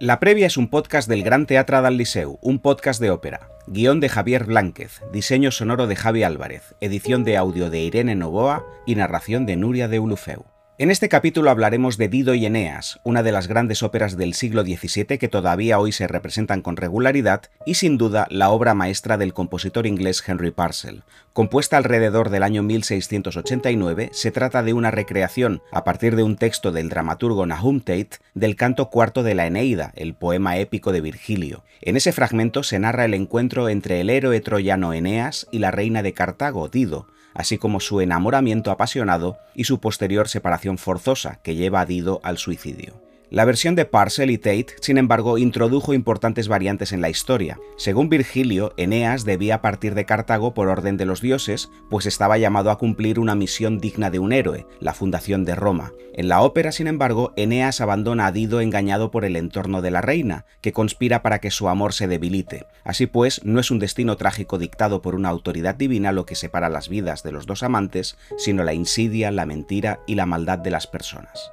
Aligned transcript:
La 0.00 0.18
Previa 0.18 0.46
es 0.46 0.56
un 0.56 0.68
podcast 0.68 1.10
del 1.10 1.22
Gran 1.22 1.44
Teatre 1.44 1.82
del 1.82 1.98
Liceu, 1.98 2.38
un 2.40 2.58
podcast 2.58 3.02
de 3.02 3.10
ópera. 3.10 3.50
Guión 3.66 4.00
de 4.00 4.08
Javier 4.08 4.46
Blánquez, 4.46 5.02
diseño 5.12 5.50
sonoro 5.50 5.86
de 5.86 5.94
Javi 5.94 6.22
Álvarez, 6.22 6.74
edición 6.80 7.22
de 7.22 7.36
audio 7.36 7.68
de 7.68 7.80
Irene 7.80 8.14
Novoa 8.14 8.64
y 8.86 8.94
narración 8.94 9.44
de 9.44 9.56
Nuria 9.56 9.88
de 9.88 10.00
Ulufeu. 10.00 10.46
En 10.80 10.90
este 10.90 11.10
capítulo 11.10 11.50
hablaremos 11.50 11.98
de 11.98 12.08
Dido 12.08 12.32
y 12.32 12.46
Eneas, 12.46 13.00
una 13.04 13.22
de 13.22 13.32
las 13.32 13.48
grandes 13.48 13.82
óperas 13.82 14.16
del 14.16 14.32
siglo 14.32 14.62
XVII 14.62 15.18
que 15.18 15.28
todavía 15.28 15.78
hoy 15.78 15.92
se 15.92 16.06
representan 16.06 16.62
con 16.62 16.78
regularidad 16.78 17.42
y 17.66 17.74
sin 17.74 17.98
duda 17.98 18.26
la 18.30 18.48
obra 18.48 18.72
maestra 18.72 19.18
del 19.18 19.34
compositor 19.34 19.86
inglés 19.86 20.24
Henry 20.26 20.52
Purcell. 20.52 21.02
Compuesta 21.34 21.76
alrededor 21.76 22.30
del 22.30 22.42
año 22.42 22.62
1689, 22.62 24.08
se 24.14 24.30
trata 24.30 24.62
de 24.62 24.72
una 24.72 24.90
recreación, 24.90 25.60
a 25.70 25.84
partir 25.84 26.16
de 26.16 26.22
un 26.22 26.36
texto 26.36 26.72
del 26.72 26.88
dramaturgo 26.88 27.44
Nahum 27.44 27.80
Tate, 27.80 28.16
del 28.32 28.56
canto 28.56 28.88
cuarto 28.88 29.22
de 29.22 29.34
la 29.34 29.46
Eneida, 29.46 29.92
el 29.96 30.14
poema 30.14 30.56
épico 30.56 30.92
de 30.92 31.02
Virgilio. 31.02 31.62
En 31.82 31.98
ese 31.98 32.12
fragmento 32.12 32.62
se 32.62 32.78
narra 32.78 33.04
el 33.04 33.12
encuentro 33.12 33.68
entre 33.68 34.00
el 34.00 34.08
héroe 34.08 34.40
troyano 34.40 34.94
Eneas 34.94 35.46
y 35.50 35.58
la 35.58 35.72
reina 35.72 36.02
de 36.02 36.14
Cartago, 36.14 36.68
Dido, 36.68 37.06
así 37.34 37.58
como 37.58 37.80
su 37.80 38.00
enamoramiento 38.00 38.70
apasionado 38.70 39.38
y 39.54 39.64
su 39.64 39.80
posterior 39.80 40.28
separación 40.28 40.78
forzosa 40.78 41.38
que 41.42 41.54
lleva 41.54 41.80
a 41.80 41.86
Dido 41.86 42.20
al 42.22 42.38
suicidio. 42.38 43.09
La 43.30 43.44
versión 43.44 43.76
de 43.76 43.84
Parcel 43.84 44.28
y 44.32 44.38
Tate, 44.38 44.74
sin 44.80 44.98
embargo, 44.98 45.38
introdujo 45.38 45.94
importantes 45.94 46.48
variantes 46.48 46.92
en 46.92 47.00
la 47.00 47.10
historia. 47.10 47.60
Según 47.76 48.08
Virgilio, 48.08 48.74
Eneas 48.76 49.24
debía 49.24 49.62
partir 49.62 49.94
de 49.94 50.04
Cartago 50.04 50.52
por 50.52 50.66
orden 50.66 50.96
de 50.96 51.06
los 51.06 51.20
dioses, 51.20 51.70
pues 51.88 52.06
estaba 52.06 52.38
llamado 52.38 52.72
a 52.72 52.78
cumplir 52.78 53.20
una 53.20 53.36
misión 53.36 53.78
digna 53.78 54.10
de 54.10 54.18
un 54.18 54.32
héroe, 54.32 54.66
la 54.80 54.94
fundación 54.94 55.44
de 55.44 55.54
Roma. 55.54 55.92
En 56.12 56.28
la 56.28 56.42
ópera, 56.42 56.72
sin 56.72 56.88
embargo, 56.88 57.32
Eneas 57.36 57.80
abandona 57.80 58.26
a 58.26 58.32
Dido 58.32 58.60
engañado 58.60 59.12
por 59.12 59.24
el 59.24 59.36
entorno 59.36 59.80
de 59.80 59.92
la 59.92 60.00
reina, 60.00 60.44
que 60.60 60.72
conspira 60.72 61.22
para 61.22 61.38
que 61.38 61.52
su 61.52 61.68
amor 61.68 61.92
se 61.92 62.08
debilite. 62.08 62.66
Así 62.82 63.06
pues, 63.06 63.44
no 63.44 63.60
es 63.60 63.70
un 63.70 63.78
destino 63.78 64.16
trágico 64.16 64.58
dictado 64.58 65.02
por 65.02 65.14
una 65.14 65.28
autoridad 65.28 65.76
divina 65.76 66.10
lo 66.10 66.26
que 66.26 66.34
separa 66.34 66.68
las 66.68 66.88
vidas 66.88 67.22
de 67.22 67.30
los 67.30 67.46
dos 67.46 67.62
amantes, 67.62 68.18
sino 68.38 68.64
la 68.64 68.74
insidia, 68.74 69.30
la 69.30 69.46
mentira 69.46 70.00
y 70.08 70.16
la 70.16 70.26
maldad 70.26 70.58
de 70.58 70.72
las 70.72 70.88
personas. 70.88 71.52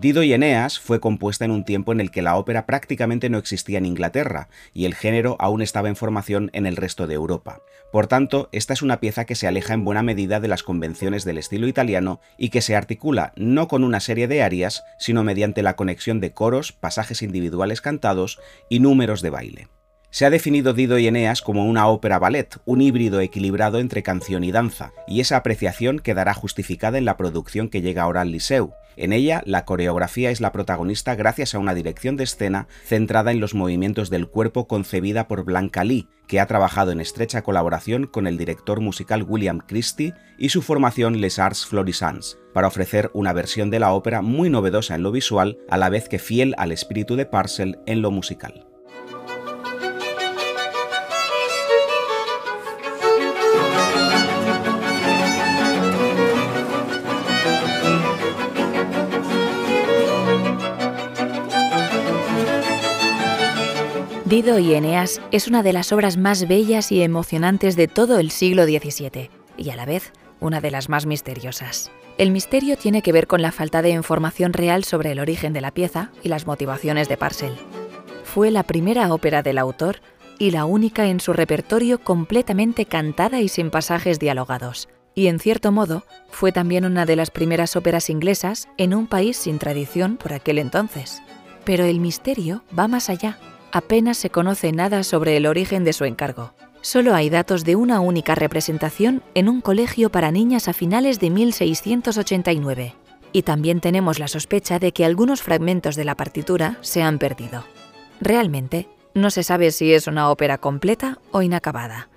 Dido 0.00 0.22
y 0.22 0.32
Eneas 0.32 0.78
fue 0.78 0.98
compuesta 0.98 1.44
en 1.44 1.50
un 1.50 1.62
tiempo 1.62 1.92
en 1.92 2.00
el 2.00 2.10
que 2.10 2.22
la 2.22 2.36
ópera 2.36 2.64
prácticamente 2.64 3.28
no 3.28 3.36
existía 3.36 3.76
en 3.76 3.84
Inglaterra 3.84 4.48
y 4.72 4.86
el 4.86 4.94
género 4.94 5.36
aún 5.38 5.60
estaba 5.60 5.90
en 5.90 5.96
formación 5.96 6.48
en 6.54 6.64
el 6.64 6.76
resto 6.76 7.06
de 7.06 7.16
Europa. 7.16 7.60
Por 7.92 8.06
tanto, 8.06 8.48
esta 8.50 8.72
es 8.72 8.80
una 8.80 8.98
pieza 8.98 9.26
que 9.26 9.34
se 9.34 9.46
aleja 9.46 9.74
en 9.74 9.84
buena 9.84 10.02
medida 10.02 10.40
de 10.40 10.48
las 10.48 10.62
convenciones 10.62 11.26
del 11.26 11.36
estilo 11.36 11.68
italiano 11.68 12.18
y 12.38 12.48
que 12.48 12.62
se 12.62 12.76
articula 12.76 13.34
no 13.36 13.68
con 13.68 13.84
una 13.84 14.00
serie 14.00 14.26
de 14.26 14.42
arias, 14.42 14.84
sino 14.98 15.22
mediante 15.22 15.62
la 15.62 15.76
conexión 15.76 16.18
de 16.18 16.32
coros, 16.32 16.72
pasajes 16.72 17.20
individuales 17.20 17.82
cantados 17.82 18.40
y 18.70 18.80
números 18.80 19.20
de 19.20 19.28
baile. 19.28 19.68
Se 20.12 20.26
ha 20.26 20.30
definido 20.30 20.72
Dido 20.72 20.98
y 20.98 21.06
Eneas 21.06 21.40
como 21.40 21.66
una 21.66 21.86
ópera 21.86 22.18
ballet, 22.18 22.58
un 22.64 22.82
híbrido 22.82 23.20
equilibrado 23.20 23.78
entre 23.78 24.02
canción 24.02 24.42
y 24.42 24.50
danza, 24.50 24.92
y 25.06 25.20
esa 25.20 25.36
apreciación 25.36 26.00
quedará 26.00 26.34
justificada 26.34 26.98
en 26.98 27.04
la 27.04 27.16
producción 27.16 27.68
que 27.68 27.80
llega 27.80 28.02
ahora 28.02 28.22
al 28.22 28.32
Liceu. 28.32 28.72
En 28.96 29.12
ella, 29.12 29.40
la 29.46 29.64
coreografía 29.64 30.30
es 30.30 30.40
la 30.40 30.50
protagonista 30.50 31.14
gracias 31.14 31.54
a 31.54 31.60
una 31.60 31.74
dirección 31.74 32.16
de 32.16 32.24
escena 32.24 32.66
centrada 32.84 33.30
en 33.30 33.38
los 33.38 33.54
movimientos 33.54 34.10
del 34.10 34.26
cuerpo 34.26 34.66
concebida 34.66 35.28
por 35.28 35.44
Blanca 35.44 35.84
Lee, 35.84 36.08
que 36.26 36.40
ha 36.40 36.46
trabajado 36.46 36.90
en 36.90 37.00
estrecha 37.00 37.42
colaboración 37.42 38.08
con 38.08 38.26
el 38.26 38.36
director 38.36 38.80
musical 38.80 39.22
William 39.22 39.60
Christie 39.60 40.14
y 40.38 40.48
su 40.48 40.60
formación 40.60 41.20
Les 41.20 41.38
Arts 41.38 41.66
Florissants, 41.66 42.36
para 42.52 42.66
ofrecer 42.66 43.12
una 43.14 43.32
versión 43.32 43.70
de 43.70 43.78
la 43.78 43.92
ópera 43.92 44.22
muy 44.22 44.50
novedosa 44.50 44.96
en 44.96 45.04
lo 45.04 45.12
visual, 45.12 45.58
a 45.70 45.78
la 45.78 45.88
vez 45.88 46.08
que 46.08 46.18
fiel 46.18 46.54
al 46.58 46.72
espíritu 46.72 47.14
de 47.14 47.26
Parcel 47.26 47.78
en 47.86 48.02
lo 48.02 48.10
musical. 48.10 48.69
Dido 64.30 64.60
y 64.60 64.74
Eneas 64.74 65.20
es 65.32 65.48
una 65.48 65.64
de 65.64 65.72
las 65.72 65.90
obras 65.90 66.16
más 66.16 66.46
bellas 66.46 66.92
y 66.92 67.02
emocionantes 67.02 67.74
de 67.74 67.88
todo 67.88 68.20
el 68.20 68.30
siglo 68.30 68.62
XVII 68.62 69.28
y 69.56 69.70
a 69.70 69.74
la 69.74 69.86
vez 69.86 70.12
una 70.38 70.60
de 70.60 70.70
las 70.70 70.88
más 70.88 71.04
misteriosas. 71.04 71.90
El 72.16 72.30
misterio 72.30 72.76
tiene 72.76 73.02
que 73.02 73.10
ver 73.10 73.26
con 73.26 73.42
la 73.42 73.50
falta 73.50 73.82
de 73.82 73.90
información 73.90 74.52
real 74.52 74.84
sobre 74.84 75.10
el 75.10 75.18
origen 75.18 75.52
de 75.52 75.60
la 75.60 75.72
pieza 75.72 76.12
y 76.22 76.28
las 76.28 76.46
motivaciones 76.46 77.08
de 77.08 77.16
Parcel. 77.16 77.56
Fue 78.22 78.52
la 78.52 78.62
primera 78.62 79.12
ópera 79.12 79.42
del 79.42 79.58
autor 79.58 79.96
y 80.38 80.52
la 80.52 80.64
única 80.64 81.08
en 81.08 81.18
su 81.18 81.32
repertorio 81.32 81.98
completamente 81.98 82.86
cantada 82.86 83.40
y 83.40 83.48
sin 83.48 83.68
pasajes 83.72 84.20
dialogados. 84.20 84.88
Y 85.12 85.26
en 85.26 85.40
cierto 85.40 85.72
modo, 85.72 86.04
fue 86.28 86.52
también 86.52 86.84
una 86.84 87.04
de 87.04 87.16
las 87.16 87.32
primeras 87.32 87.74
óperas 87.74 88.08
inglesas 88.08 88.68
en 88.76 88.94
un 88.94 89.08
país 89.08 89.36
sin 89.36 89.58
tradición 89.58 90.18
por 90.18 90.34
aquel 90.34 90.60
entonces. 90.60 91.20
Pero 91.64 91.82
el 91.82 91.98
misterio 91.98 92.62
va 92.78 92.86
más 92.86 93.10
allá 93.10 93.36
apenas 93.72 94.16
se 94.16 94.30
conoce 94.30 94.72
nada 94.72 95.02
sobre 95.02 95.36
el 95.36 95.46
origen 95.46 95.84
de 95.84 95.92
su 95.92 96.04
encargo. 96.04 96.52
Solo 96.82 97.14
hay 97.14 97.28
datos 97.28 97.64
de 97.64 97.76
una 97.76 98.00
única 98.00 98.34
representación 98.34 99.22
en 99.34 99.48
un 99.48 99.60
colegio 99.60 100.10
para 100.10 100.30
niñas 100.30 100.66
a 100.68 100.72
finales 100.72 101.20
de 101.20 101.30
1689. 101.30 102.94
Y 103.32 103.42
también 103.42 103.80
tenemos 103.80 104.18
la 104.18 104.28
sospecha 104.28 104.78
de 104.78 104.92
que 104.92 105.04
algunos 105.04 105.42
fragmentos 105.42 105.94
de 105.94 106.04
la 106.04 106.16
partitura 106.16 106.78
se 106.80 107.02
han 107.02 107.18
perdido. 107.18 107.64
Realmente, 108.20 108.88
no 109.14 109.30
se 109.30 109.42
sabe 109.42 109.70
si 109.72 109.92
es 109.92 110.06
una 110.06 110.30
ópera 110.30 110.58
completa 110.58 111.18
o 111.30 111.42
inacabada. 111.42 112.08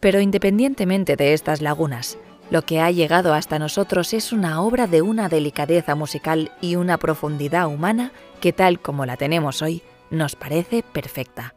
Pero 0.00 0.20
independientemente 0.20 1.16
de 1.16 1.34
estas 1.34 1.60
lagunas, 1.60 2.18
lo 2.50 2.62
que 2.62 2.80
ha 2.80 2.90
llegado 2.90 3.34
hasta 3.34 3.58
nosotros 3.58 4.12
es 4.12 4.32
una 4.32 4.60
obra 4.62 4.86
de 4.86 5.02
una 5.02 5.28
delicadeza 5.28 5.94
musical 5.94 6.52
y 6.60 6.76
una 6.76 6.96
profundidad 6.96 7.66
humana 7.66 8.12
que 8.40 8.52
tal 8.52 8.80
como 8.80 9.04
la 9.04 9.16
tenemos 9.16 9.62
hoy, 9.62 9.82
nos 10.10 10.36
parece 10.36 10.82
perfecta. 10.82 11.54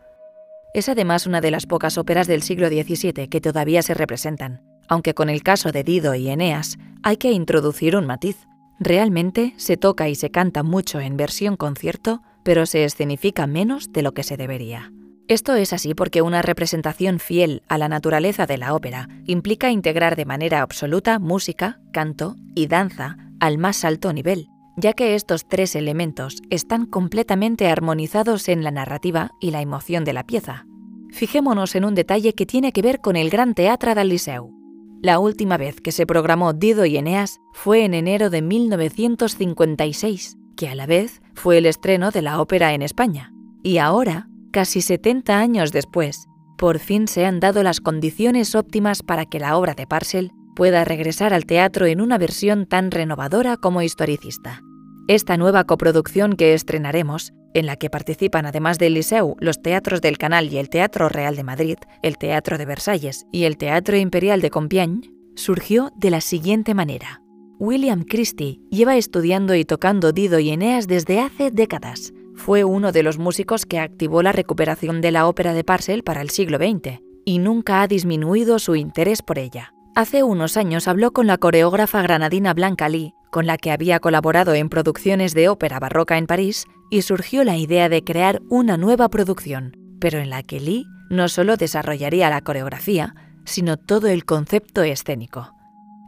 Es 0.73 0.89
además 0.89 1.25
una 1.25 1.41
de 1.41 1.51
las 1.51 1.65
pocas 1.65 1.97
óperas 1.97 2.27
del 2.27 2.43
siglo 2.43 2.67
XVII 2.67 3.27
que 3.27 3.41
todavía 3.41 3.81
se 3.81 3.93
representan, 3.93 4.61
aunque 4.87 5.13
con 5.13 5.29
el 5.29 5.43
caso 5.43 5.71
de 5.71 5.83
Dido 5.83 6.15
y 6.15 6.29
Eneas 6.29 6.77
hay 7.03 7.17
que 7.17 7.31
introducir 7.31 7.95
un 7.95 8.05
matiz. 8.05 8.37
Realmente 8.79 9.53
se 9.57 9.77
toca 9.77 10.09
y 10.09 10.15
se 10.15 10.31
canta 10.31 10.63
mucho 10.63 10.99
en 10.99 11.17
versión 11.17 11.57
concierto, 11.57 12.21
pero 12.43 12.65
se 12.65 12.85
escenifica 12.85 13.47
menos 13.47 13.91
de 13.91 14.01
lo 14.01 14.13
que 14.13 14.23
se 14.23 14.37
debería. 14.37 14.91
Esto 15.27 15.53
es 15.55 15.73
así 15.73 15.93
porque 15.93 16.23
una 16.23 16.41
representación 16.41 17.19
fiel 17.19 17.61
a 17.67 17.77
la 17.77 17.87
naturaleza 17.87 18.47
de 18.47 18.57
la 18.57 18.73
ópera 18.73 19.09
implica 19.25 19.69
integrar 19.69 20.15
de 20.15 20.25
manera 20.25 20.61
absoluta 20.61 21.19
música, 21.19 21.79
canto 21.93 22.35
y 22.55 22.65
danza 22.65 23.17
al 23.39 23.59
más 23.59 23.85
alto 23.85 24.11
nivel, 24.11 24.47
ya 24.79 24.93
que 24.93 25.15
estos 25.15 25.47
tres 25.47 25.75
elementos 25.75 26.41
están 26.49 26.85
completamente 26.85 27.67
armonizados 27.67 28.49
en 28.49 28.63
la 28.63 28.71
narrativa 28.71 29.31
y 29.39 29.51
la 29.51 29.61
emoción 29.61 30.03
de 30.03 30.13
la 30.13 30.25
pieza. 30.25 30.65
Fijémonos 31.11 31.75
en 31.75 31.85
un 31.85 31.95
detalle 31.95 32.33
que 32.33 32.45
tiene 32.45 32.71
que 32.71 32.81
ver 32.81 33.01
con 33.01 33.15
el 33.15 33.29
Gran 33.29 33.53
Teatre 33.53 33.95
del 33.95 34.09
Liceu. 34.09 34.53
La 35.01 35.19
última 35.19 35.57
vez 35.57 35.81
que 35.81 35.91
se 35.91 36.05
programó 36.05 36.53
Dido 36.53 36.85
y 36.85 36.97
Eneas 36.97 37.39
fue 37.53 37.85
en 37.85 37.93
enero 37.93 38.29
de 38.29 38.41
1956, 38.41 40.37
que 40.55 40.67
a 40.67 40.75
la 40.75 40.85
vez 40.85 41.21
fue 41.33 41.57
el 41.57 41.65
estreno 41.65 42.11
de 42.11 42.21
la 42.21 42.41
ópera 42.41 42.73
en 42.73 42.81
España. 42.81 43.33
Y 43.63 43.77
ahora, 43.77 44.27
casi 44.51 44.81
70 44.81 45.39
años 45.39 45.71
después, 45.71 46.27
por 46.57 46.79
fin 46.79 47.07
se 47.07 47.25
han 47.25 47.39
dado 47.39 47.63
las 47.63 47.79
condiciones 47.79 48.55
óptimas 48.55 49.01
para 49.01 49.25
que 49.25 49.39
la 49.39 49.57
obra 49.57 49.73
de 49.73 49.87
Parcel 49.87 50.31
pueda 50.55 50.83
regresar 50.83 51.33
al 51.33 51.45
teatro 51.45 51.85
en 51.85 52.01
una 52.01 52.17
versión 52.17 52.65
tan 52.65 52.91
renovadora 52.91 53.55
como 53.55 53.81
historicista. 53.81 54.61
Esta 55.09 55.37
nueva 55.37 55.63
coproducción 55.63 56.33
que 56.33 56.53
estrenaremos, 56.53 57.33
en 57.55 57.65
la 57.65 57.77
que 57.77 57.89
participan 57.89 58.45
además 58.45 58.77
del 58.77 58.93
Liceu 58.93 59.35
los 59.39 59.59
teatros 59.59 60.01
del 60.01 60.19
Canal 60.19 60.53
y 60.53 60.59
el 60.59 60.69
Teatro 60.69 61.09
Real 61.09 61.35
de 61.35 61.43
Madrid, 61.43 61.77
el 62.03 62.19
Teatro 62.19 62.59
de 62.59 62.67
Versalles 62.67 63.25
y 63.31 63.45
el 63.45 63.57
Teatro 63.57 63.97
Imperial 63.97 64.39
de 64.39 64.51
Compiègne, 64.51 65.11
surgió 65.35 65.91
de 65.95 66.11
la 66.11 66.21
siguiente 66.21 66.75
manera. 66.75 67.23
William 67.57 68.03
Christie 68.03 68.59
lleva 68.69 68.97
estudiando 68.97 69.55
y 69.55 69.65
tocando 69.65 70.11
Dido 70.11 70.37
y 70.37 70.51
Eneas 70.51 70.85
desde 70.85 71.21
hace 71.21 71.49
décadas. 71.49 72.13
Fue 72.35 72.63
uno 72.63 72.91
de 72.91 73.01
los 73.01 73.17
músicos 73.17 73.65
que 73.65 73.79
activó 73.79 74.21
la 74.21 74.31
recuperación 74.31 75.01
de 75.01 75.09
la 75.09 75.27
ópera 75.27 75.55
de 75.55 75.63
Parcel 75.63 76.03
para 76.03 76.21
el 76.21 76.29
siglo 76.29 76.59
XX 76.59 77.01
y 77.25 77.39
nunca 77.39 77.81
ha 77.81 77.87
disminuido 77.87 78.59
su 78.59 78.75
interés 78.75 79.23
por 79.23 79.39
ella. 79.39 79.73
Hace 79.95 80.21
unos 80.21 80.55
años 80.55 80.87
habló 80.87 81.13
con 81.13 81.25
la 81.25 81.39
coreógrafa 81.39 82.03
granadina 82.03 82.53
Blanca 82.53 82.87
Lee 82.89 83.15
con 83.31 83.45
la 83.45 83.57
que 83.57 83.71
había 83.71 83.99
colaborado 83.99 84.53
en 84.53 84.69
producciones 84.69 85.33
de 85.33 85.49
ópera 85.49 85.79
barroca 85.79 86.17
en 86.17 86.27
París, 86.27 86.65
y 86.89 87.03
surgió 87.03 87.43
la 87.43 87.57
idea 87.57 87.89
de 87.89 88.03
crear 88.03 88.41
una 88.49 88.77
nueva 88.77 89.09
producción, 89.09 89.73
pero 89.99 90.19
en 90.19 90.29
la 90.29 90.43
que 90.43 90.59
Lee 90.59 90.85
no 91.09 91.27
solo 91.27 91.57
desarrollaría 91.57 92.29
la 92.29 92.41
coreografía, 92.41 93.15
sino 93.45 93.77
todo 93.77 94.07
el 94.07 94.25
concepto 94.25 94.83
escénico. 94.83 95.53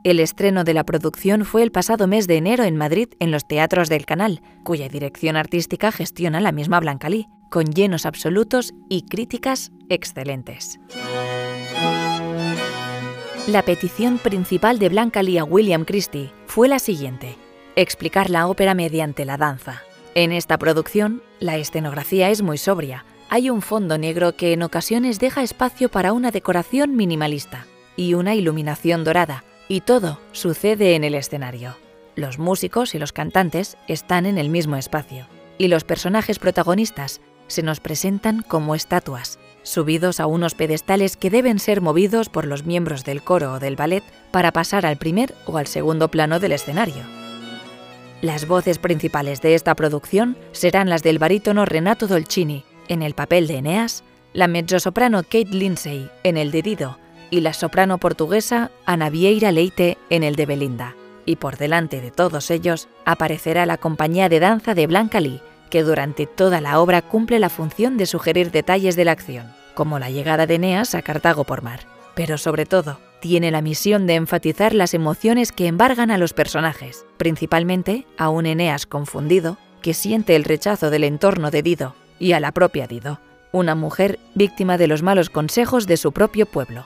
El 0.03 0.19
estreno 0.19 0.63
de 0.63 0.73
la 0.73 0.83
producción 0.83 1.45
fue 1.45 1.62
el 1.62 1.71
pasado 1.71 2.07
mes 2.07 2.25
de 2.25 2.38
enero 2.38 2.63
en 2.63 2.75
Madrid 2.75 3.09
en 3.19 3.29
los 3.29 3.47
Teatros 3.47 3.88
del 3.88 4.06
Canal, 4.06 4.41
cuya 4.63 4.89
dirección 4.89 5.38
artística 5.38 5.91
gestiona 5.91 6.39
la 6.39 6.51
misma 6.51 6.79
Blanca 6.79 7.09
Lee, 7.09 7.27
con 7.51 7.65
llenos 7.65 8.06
absolutos 8.06 8.73
y 8.89 9.03
críticas 9.03 9.71
excelentes. 9.89 10.79
La 13.47 13.63
petición 13.63 14.18
principal 14.18 14.79
de 14.79 14.89
Blanca 14.89 15.21
Lee 15.21 15.38
a 15.38 15.44
William 15.44 15.83
Christie 15.83 16.31
fue 16.51 16.68
la 16.68 16.80
siguiente, 16.80 17.38
explicar 17.77 18.30
la 18.30 18.45
ópera 18.45 18.74
mediante 18.74 19.24
la 19.24 19.38
danza. 19.38 19.83
En 20.15 20.33
esta 20.33 20.57
producción, 20.57 21.24
la 21.39 21.56
escenografía 21.56 22.30
es 22.30 22.42
muy 22.42 22.57
sobria. 22.57 23.06
Hay 23.30 23.50
un 23.50 23.62
fondo 23.62 23.98
negro 23.98 24.36
que 24.36 24.51
en 24.51 24.62
ocasiones 24.62 25.18
deja 25.18 25.44
espacio 25.44 25.88
para 25.88 26.12
una 26.12 26.30
decoración 26.30 26.98
minimalista 26.98 27.68
y 27.95 28.15
una 28.15 28.36
iluminación 28.36 29.06
dorada, 29.06 29.45
y 29.69 29.80
todo 29.80 30.19
sucede 30.33 30.95
en 30.95 31.06
el 31.06 31.15
escenario. 31.15 31.77
Los 32.18 32.38
músicos 32.38 32.95
y 32.95 33.00
los 33.00 33.13
cantantes 33.13 33.77
están 33.88 34.25
en 34.25 34.38
el 34.38 34.50
mismo 34.50 34.75
espacio, 34.75 35.27
y 35.57 35.69
los 35.69 35.86
personajes 35.86 36.38
protagonistas 36.38 37.21
se 37.47 37.63
nos 37.63 37.80
presentan 37.80 38.42
como 38.42 38.75
estatuas, 38.75 39.39
subidos 39.63 40.19
a 40.19 40.27
unos 40.27 40.55
pedestales 40.55 41.17
que 41.17 41.29
deben 41.29 41.59
ser 41.59 41.81
movidos 41.81 42.29
por 42.29 42.45
los 42.45 42.65
miembros 42.65 43.03
del 43.03 43.21
coro 43.21 43.53
o 43.53 43.59
del 43.59 43.75
ballet 43.75 44.03
para 44.31 44.51
pasar 44.51 44.85
al 44.85 44.97
primer 44.97 45.33
o 45.45 45.57
al 45.57 45.67
segundo 45.67 46.09
plano 46.09 46.39
del 46.39 46.53
escenario. 46.53 47.03
Las 48.21 48.47
voces 48.47 48.77
principales 48.77 49.41
de 49.41 49.55
esta 49.55 49.75
producción 49.75 50.37
serán 50.51 50.89
las 50.89 51.03
del 51.03 51.19
barítono 51.19 51.65
Renato 51.65 52.07
Dolcini 52.07 52.63
en 52.87 53.01
el 53.01 53.15
papel 53.15 53.47
de 53.47 53.57
Eneas, 53.57 54.03
la 54.33 54.47
mezzosoprano 54.47 55.23
Kate 55.23 55.49
Lindsay 55.49 56.09
en 56.23 56.37
el 56.37 56.51
de 56.51 56.61
Dido 56.61 56.97
y 57.31 57.41
la 57.41 57.53
soprano 57.53 57.97
portuguesa 57.97 58.69
Ana 58.85 59.09
Vieira 59.09 59.51
Leite 59.51 59.97
en 60.09 60.23
el 60.23 60.35
de 60.35 60.45
Belinda. 60.45 60.95
Y 61.25 61.37
por 61.37 61.57
delante 61.57 62.01
de 62.01 62.11
todos 62.11 62.51
ellos 62.51 62.87
aparecerá 63.05 63.65
la 63.65 63.77
compañía 63.77 64.29
de 64.29 64.39
danza 64.39 64.75
de 64.75 64.87
Blanca 64.87 65.19
Lee, 65.19 65.41
que 65.71 65.81
durante 65.81 66.27
toda 66.27 66.62
la 66.62 66.79
obra 66.79 67.01
cumple 67.01 67.39
la 67.39 67.50
función 67.50 67.97
de 67.97 68.06
sugerir 68.06 68.51
detalles 68.51 68.95
de 68.95 69.06
la 69.06 69.13
acción, 69.13 69.51
como 69.73 69.97
la 69.97 70.12
llegada 70.12 70.45
de 70.45 70.56
Eneas 70.56 70.94
a 70.94 71.01
Cartago 71.01 71.45
por 71.45 71.63
mar. 71.63 71.79
Pero 72.13 72.38
sobre 72.38 72.68
todo, 72.68 73.00
tiene 73.21 73.50
la 73.50 73.62
misión 73.62 74.06
de 74.06 74.15
enfatizar 74.15 74.75
las 74.75 74.94
emociones 74.94 75.51
que 75.51 75.68
embargan 75.68 76.12
a 76.12 76.19
los 76.19 76.33
personajes, 76.33 77.06
principalmente 77.18 78.06
a 78.18 78.29
un 78.29 78.45
Eneas 78.45 78.85
confundido 78.85 79.57
que 79.81 79.95
siente 79.95 80.35
el 80.35 80.44
rechazo 80.44 80.91
del 80.91 81.03
entorno 81.06 81.50
de 81.50 81.63
Dido 81.63 81.95
y 82.19 82.33
a 82.33 82.39
la 82.39 82.51
propia 82.51 82.85
Dido, 82.85 83.19
una 83.51 83.73
mujer 83.73 84.19
víctima 84.35 84.77
de 84.77 84.88
los 84.88 85.01
malos 85.01 85.29
consejos 85.29 85.88
de 85.88 85.97
su 85.97 86.12
propio 86.12 86.45
pueblo. 86.45 86.85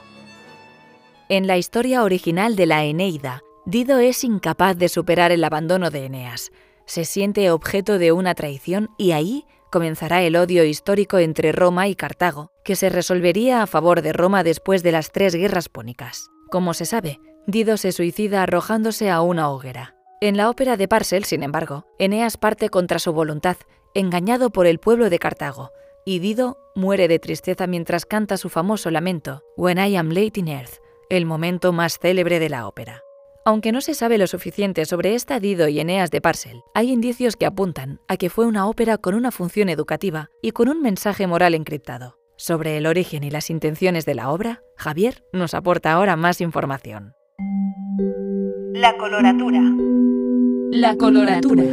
En 1.27 1.47
la 1.47 1.57
historia 1.57 2.03
original 2.03 2.55
de 2.55 2.67
la 2.67 2.85
Eneida, 2.85 3.41
Dido 3.65 3.97
es 3.97 4.23
incapaz 4.23 4.77
de 4.77 4.89
superar 4.89 5.31
el 5.31 5.43
abandono 5.43 5.89
de 5.89 6.05
Eneas, 6.05 6.51
se 6.85 7.05
siente 7.05 7.51
objeto 7.51 7.97
de 7.97 8.11
una 8.11 8.35
traición 8.35 8.89
y 8.97 9.11
ahí 9.11 9.45
comenzará 9.71 10.21
el 10.23 10.35
odio 10.35 10.63
histórico 10.63 11.17
entre 11.19 11.51
Roma 11.51 11.87
y 11.87 11.95
Cartago, 11.95 12.51
que 12.63 12.75
se 12.75 12.89
resolvería 12.89 13.61
a 13.61 13.67
favor 13.67 14.01
de 14.01 14.13
Roma 14.13 14.43
después 14.43 14.83
de 14.83 14.91
las 14.91 15.11
tres 15.11 15.35
guerras 15.35 15.69
pónicas. 15.69 16.29
Como 16.49 16.73
se 16.73 16.85
sabe, 16.85 17.19
Dido 17.47 17.77
se 17.77 17.91
suicida 17.91 18.43
arrojándose 18.43 19.09
a 19.09 19.21
una 19.21 19.49
hoguera. 19.49 19.95
En 20.21 20.37
la 20.37 20.49
ópera 20.49 20.77
de 20.77 20.87
Parcel, 20.87 21.25
sin 21.25 21.43
embargo, 21.43 21.85
Eneas 21.99 22.37
parte 22.37 22.69
contra 22.69 22.99
su 22.99 23.13
voluntad, 23.13 23.57
engañado 23.93 24.49
por 24.49 24.65
el 24.65 24.79
pueblo 24.79 25.09
de 25.09 25.19
Cartago, 25.19 25.71
y 26.05 26.19
Dido 26.19 26.57
muere 26.75 27.07
de 27.07 27.19
tristeza 27.19 27.67
mientras 27.67 28.05
canta 28.05 28.37
su 28.37 28.49
famoso 28.49 28.91
lamento, 28.91 29.43
When 29.57 29.77
I 29.77 29.97
Am 29.97 30.09
Late 30.09 30.39
in 30.39 30.47
Earth, 30.47 30.79
el 31.09 31.25
momento 31.25 31.73
más 31.73 31.99
célebre 31.99 32.39
de 32.39 32.49
la 32.49 32.67
ópera. 32.67 33.04
Aunque 33.47 33.71
no 33.71 33.79
se 33.79 33.93
sabe 33.93 34.17
lo 34.17 34.25
suficiente 34.25 34.85
sobre 34.85 35.13
esta 35.13 35.39
Dido 35.39 35.67
y 35.67 35.79
Eneas 35.79 36.09
de 36.09 36.19
Parcel, 36.19 36.63
hay 36.73 36.91
indicios 36.91 37.35
que 37.35 37.45
apuntan 37.45 37.99
a 38.07 38.17
que 38.17 38.31
fue 38.31 38.47
una 38.47 38.67
ópera 38.67 38.97
con 38.97 39.13
una 39.13 39.29
función 39.29 39.69
educativa 39.69 40.31
y 40.41 40.49
con 40.49 40.67
un 40.67 40.81
mensaje 40.81 41.27
moral 41.27 41.53
encriptado. 41.53 42.17
Sobre 42.37 42.75
el 42.75 42.87
origen 42.87 43.23
y 43.23 43.29
las 43.29 43.51
intenciones 43.51 44.03
de 44.05 44.15
la 44.15 44.31
obra, 44.31 44.63
Javier 44.77 45.23
nos 45.31 45.53
aporta 45.53 45.91
ahora 45.91 46.15
más 46.15 46.41
información. 46.41 47.13
La 48.73 48.97
coloratura. 48.97 49.61
La 50.71 50.97
coloratura. 50.97 51.63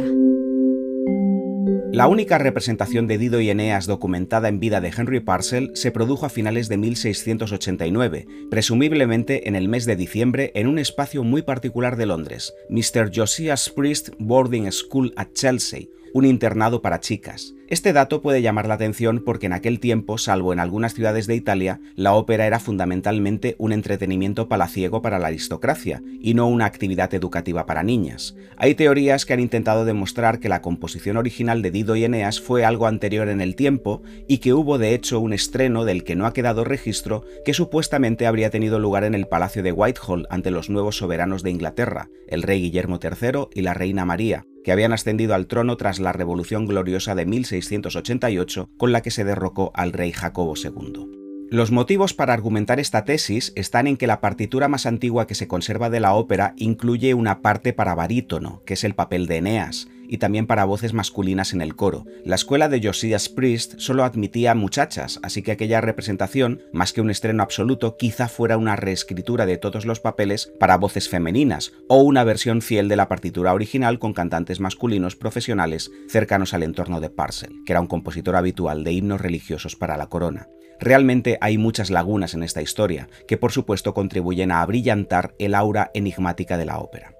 La 1.93 2.07
única 2.07 2.39
representación 2.39 3.05
de 3.05 3.19
Dido 3.19 3.39
y 3.39 3.51
Eneas 3.51 3.85
documentada 3.85 4.47
en 4.47 4.59
vida 4.59 4.81
de 4.81 4.91
Henry 4.97 5.19
Parcel 5.19 5.69
se 5.75 5.91
produjo 5.91 6.25
a 6.25 6.29
finales 6.29 6.67
de 6.67 6.77
1689, 6.77 8.25
presumiblemente 8.49 9.47
en 9.47 9.55
el 9.55 9.69
mes 9.69 9.85
de 9.85 9.95
diciembre 9.95 10.51
en 10.55 10.65
un 10.65 10.79
espacio 10.79 11.23
muy 11.23 11.43
particular 11.43 11.95
de 11.95 12.07
Londres, 12.07 12.51
Mr. 12.67 13.11
Josiah's 13.13 13.69
Priest 13.69 14.09
Boarding 14.17 14.71
School 14.71 15.13
at 15.17 15.33
Chelsea, 15.35 15.81
un 16.13 16.25
internado 16.25 16.81
para 16.81 16.99
chicas. 16.99 17.55
Este 17.67 17.91
dato 17.91 18.21
puede 18.21 18.43
llamar 18.43 18.67
la 18.67 18.75
atención 18.75 19.23
porque 19.25 19.47
en 19.47 19.53
aquel 19.53 19.79
tiempo, 19.79 20.19
salvo 20.19 20.53
en 20.53 20.59
algunas 20.59 20.93
ciudades 20.93 21.25
de 21.25 21.35
Italia, 21.35 21.79
la 21.95 22.13
ópera 22.13 22.45
era 22.45 22.59
fundamentalmente 22.59 23.55
un 23.57 23.73
entretenimiento 23.73 24.47
palaciego 24.47 25.01
para 25.01 25.17
la 25.17 25.27
aristocracia 25.27 26.03
y 26.21 26.35
no 26.35 26.47
una 26.47 26.65
actividad 26.65 27.11
educativa 27.15 27.65
para 27.65 27.81
niñas. 27.81 28.35
Hay 28.57 28.75
teorías 28.75 29.25
que 29.25 29.33
han 29.33 29.39
intentado 29.39 29.85
demostrar 29.85 30.39
que 30.39 30.49
la 30.49 30.61
composición 30.61 31.17
original 31.17 31.63
de 31.63 31.71
Dido 31.71 31.95
y 31.95 32.03
Eneas 32.03 32.39
fue 32.39 32.63
algo 32.63 32.85
anterior 32.85 33.27
en 33.27 33.41
el 33.41 33.55
tiempo 33.55 34.03
y 34.27 34.37
que 34.37 34.53
hubo 34.53 34.77
de 34.77 34.93
hecho 34.93 35.19
un 35.19 35.33
estreno 35.33 35.83
del 35.83 36.03
que 36.03 36.15
no 36.15 36.27
ha 36.27 36.33
quedado 36.33 36.63
registro 36.63 37.23
que 37.43 37.55
supuestamente 37.55 38.27
habría 38.27 38.51
tenido 38.51 38.77
lugar 38.77 39.03
en 39.03 39.15
el 39.15 39.27
Palacio 39.27 39.63
de 39.63 39.71
Whitehall 39.71 40.27
ante 40.29 40.51
los 40.51 40.69
nuevos 40.69 40.97
soberanos 40.97 41.41
de 41.41 41.49
Inglaterra, 41.49 42.09
el 42.27 42.43
rey 42.43 42.61
Guillermo 42.61 42.99
III 43.01 43.47
y 43.55 43.61
la 43.61 43.73
reina 43.73 44.05
María, 44.05 44.45
que 44.63 44.71
habían 44.71 44.93
ascendido 44.93 45.35
al 45.35 45.47
trono 45.47 45.77
tras 45.77 45.99
la 45.99 46.13
Revolución 46.13 46.65
Gloriosa 46.65 47.15
de 47.15 47.25
1688 47.25 48.69
con 48.77 48.91
la 48.91 49.01
que 49.01 49.11
se 49.11 49.23
derrocó 49.23 49.71
al 49.75 49.93
rey 49.93 50.11
Jacobo 50.11 50.53
II. 50.55 51.22
Los 51.53 51.69
motivos 51.69 52.15
para 52.15 52.33
argumentar 52.33 52.79
esta 52.79 53.05
tesis 53.05 53.53
están 53.55 53.85
en 53.85 53.95
que 53.95 54.07
la 54.07 54.21
partitura 54.21 54.67
más 54.67 54.87
antigua 54.87 55.27
que 55.27 55.35
se 55.35 55.47
conserva 55.47 55.91
de 55.91 55.99
la 55.99 56.15
ópera 56.15 56.55
incluye 56.57 57.13
una 57.13 57.43
parte 57.43 57.73
para 57.73 57.93
barítono, 57.93 58.63
que 58.65 58.73
es 58.73 58.83
el 58.83 58.95
papel 58.95 59.27
de 59.27 59.37
Eneas, 59.37 59.87
y 60.07 60.17
también 60.17 60.47
para 60.47 60.65
voces 60.65 60.93
masculinas 60.93 61.53
en 61.53 61.61
el 61.61 61.75
coro. 61.75 62.05
La 62.25 62.33
escuela 62.33 62.69
de 62.69 62.81
Josias 62.81 63.29
Priest 63.29 63.75
solo 63.77 64.03
admitía 64.03 64.55
muchachas, 64.55 65.19
así 65.21 65.43
que 65.43 65.51
aquella 65.51 65.79
representación, 65.79 66.63
más 66.73 66.91
que 66.91 67.01
un 67.01 67.11
estreno 67.11 67.43
absoluto, 67.43 67.97
quizá 67.97 68.29
fuera 68.29 68.57
una 68.57 68.75
reescritura 68.75 69.45
de 69.45 69.59
todos 69.59 69.85
los 69.85 69.99
papeles 69.99 70.51
para 70.59 70.77
voces 70.77 71.07
femeninas, 71.07 71.71
o 71.87 72.01
una 72.01 72.23
versión 72.23 72.63
fiel 72.63 72.87
de 72.89 72.95
la 72.95 73.07
partitura 73.07 73.53
original 73.53 73.99
con 73.99 74.13
cantantes 74.13 74.59
masculinos 74.59 75.15
profesionales 75.15 75.91
cercanos 76.09 76.55
al 76.55 76.63
entorno 76.63 76.99
de 76.99 77.11
Parcel, 77.11 77.53
que 77.63 77.73
era 77.73 77.81
un 77.81 77.85
compositor 77.85 78.37
habitual 78.37 78.83
de 78.83 78.93
himnos 78.93 79.21
religiosos 79.21 79.75
para 79.75 79.97
la 79.97 80.07
corona. 80.07 80.47
Realmente 80.83 81.37
hay 81.39 81.57
muchas 81.57 81.89
lagunas 81.89 82.33
en 82.33 82.43
esta 82.43 82.61
historia, 82.61 83.07
que 83.25 83.37
por 83.37 83.53
supuesto 83.53 83.93
contribuyen 83.93 84.51
a 84.51 84.61
abrillantar 84.61 85.33
el 85.39 85.55
aura 85.55 85.91
enigmática 85.93 86.57
de 86.57 86.65
la 86.65 86.79
ópera. 86.79 87.15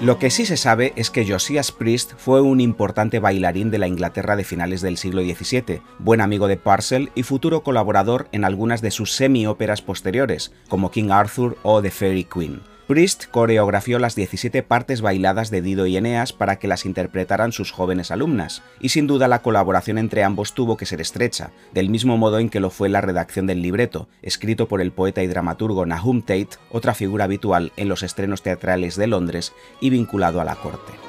Lo 0.00 0.18
que 0.18 0.30
sí 0.30 0.46
se 0.46 0.56
sabe 0.56 0.94
es 0.96 1.10
que 1.10 1.30
Josias 1.30 1.72
Priest 1.72 2.12
fue 2.16 2.40
un 2.40 2.58
importante 2.62 3.18
bailarín 3.18 3.70
de 3.70 3.76
la 3.76 3.86
Inglaterra 3.86 4.34
de 4.34 4.44
finales 4.44 4.80
del 4.80 4.96
siglo 4.96 5.20
XVII, 5.20 5.82
buen 5.98 6.22
amigo 6.22 6.48
de 6.48 6.56
Parcel 6.56 7.10
y 7.14 7.22
futuro 7.22 7.62
colaborador 7.62 8.28
en 8.32 8.46
algunas 8.46 8.80
de 8.80 8.90
sus 8.90 9.12
semi-óperas 9.12 9.82
posteriores, 9.82 10.52
como 10.70 10.90
King 10.90 11.10
Arthur 11.10 11.58
o 11.64 11.82
The 11.82 11.90
Fairy 11.90 12.24
Queen. 12.24 12.62
Priest 12.88 13.26
coreografió 13.26 13.98
las 13.98 14.14
17 14.14 14.62
partes 14.62 15.02
bailadas 15.02 15.50
de 15.50 15.60
Dido 15.60 15.86
y 15.86 15.98
Eneas 15.98 16.32
para 16.32 16.58
que 16.58 16.68
las 16.68 16.86
interpretaran 16.86 17.52
sus 17.52 17.70
jóvenes 17.70 18.10
alumnas, 18.10 18.62
y 18.80 18.88
sin 18.88 19.06
duda 19.06 19.28
la 19.28 19.42
colaboración 19.42 19.98
entre 19.98 20.24
ambos 20.24 20.54
tuvo 20.54 20.78
que 20.78 20.86
ser 20.86 21.02
estrecha, 21.02 21.50
del 21.74 21.90
mismo 21.90 22.16
modo 22.16 22.38
en 22.38 22.48
que 22.48 22.60
lo 22.60 22.70
fue 22.70 22.88
la 22.88 23.02
redacción 23.02 23.46
del 23.46 23.60
libreto, 23.60 24.08
escrito 24.22 24.68
por 24.68 24.80
el 24.80 24.90
poeta 24.90 25.22
y 25.22 25.26
dramaturgo 25.26 25.84
Nahum 25.84 26.22
Tate, 26.22 26.56
otra 26.70 26.94
figura 26.94 27.24
habitual 27.24 27.72
en 27.76 27.90
los 27.90 28.02
estrenos 28.02 28.40
teatrales 28.40 28.96
de 28.96 29.06
Londres 29.06 29.52
y 29.82 29.90
vinculado 29.90 30.40
a 30.40 30.46
la 30.46 30.56
corte. 30.56 31.07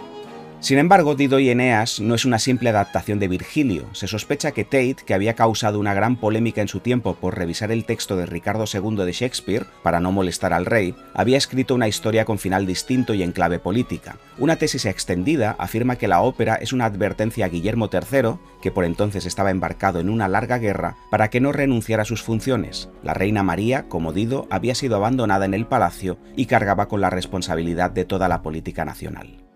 Sin 0.62 0.78
embargo, 0.78 1.16
Dido 1.16 1.40
y 1.40 1.50
Eneas 1.50 2.02
no 2.02 2.16
es 2.16 2.26
una 2.26 2.38
simple 2.38 2.70
adaptación 2.70 3.18
de 3.18 3.30
Virgilio. 3.30 3.86
Se 3.94 4.08
sospecha 4.08 4.52
que 4.52 4.66
Tate, 4.66 4.98
que 5.06 5.14
había 5.14 5.34
causado 5.34 5.80
una 5.80 5.94
gran 5.94 6.18
polémica 6.18 6.62
en 6.62 6.68
su 6.68 6.82
tiempo 6.82 7.16
por 7.16 7.38
revisar 7.38 7.72
el 7.72 7.86
texto 7.86 8.18
de 8.18 8.26
Ricardo 8.26 8.66
II 8.72 8.98
de 9.06 9.14
Shakespeare, 9.14 9.66
para 9.84 10.02
no 10.02 10.12
molestar 10.12 10.52
al 10.52 10.66
rey, 10.66 10.96
había 11.14 11.38
escrito 11.38 11.76
una 11.76 11.88
historia 11.88 12.26
con 12.26 12.40
final 12.40 12.66
distinto 12.66 13.14
y 13.14 13.24
en 13.24 13.32
clave 13.32 13.60
política. 13.60 14.18
Una 14.38 14.58
tesis 14.58 14.86
extendida 14.86 15.56
afirma 15.58 15.96
que 15.96 16.10
la 16.10 16.22
ópera 16.22 16.56
es 16.56 16.74
una 16.74 16.86
advertencia 16.86 17.46
a 17.46 17.50
Guillermo 17.50 17.90
III, 17.92 18.36
que 18.62 18.72
por 18.72 18.84
entonces 18.84 19.26
estaba 19.26 19.52
embarcado 19.52 20.02
en 20.02 20.10
una 20.10 20.28
larga 20.28 20.58
guerra, 20.58 20.98
para 21.10 21.30
que 21.30 21.40
no 21.40 21.54
renunciara 21.54 22.04
a 22.04 22.06
sus 22.06 22.22
funciones. 22.22 22.90
La 23.02 23.14
reina 23.14 23.44
María, 23.44 23.88
como 23.88 24.12
Dido, 24.12 24.46
había 24.50 24.76
sido 24.76 24.98
abandonada 24.98 25.46
en 25.46 25.54
el 25.54 25.68
palacio 25.68 26.20
y 26.36 26.48
cargaba 26.48 26.90
con 26.90 27.00
la 27.00 27.10
responsabilidad 27.10 27.92
de 27.92 28.04
toda 28.04 28.28
la 28.28 28.42
política 28.42 28.84
nacional. 28.84 29.49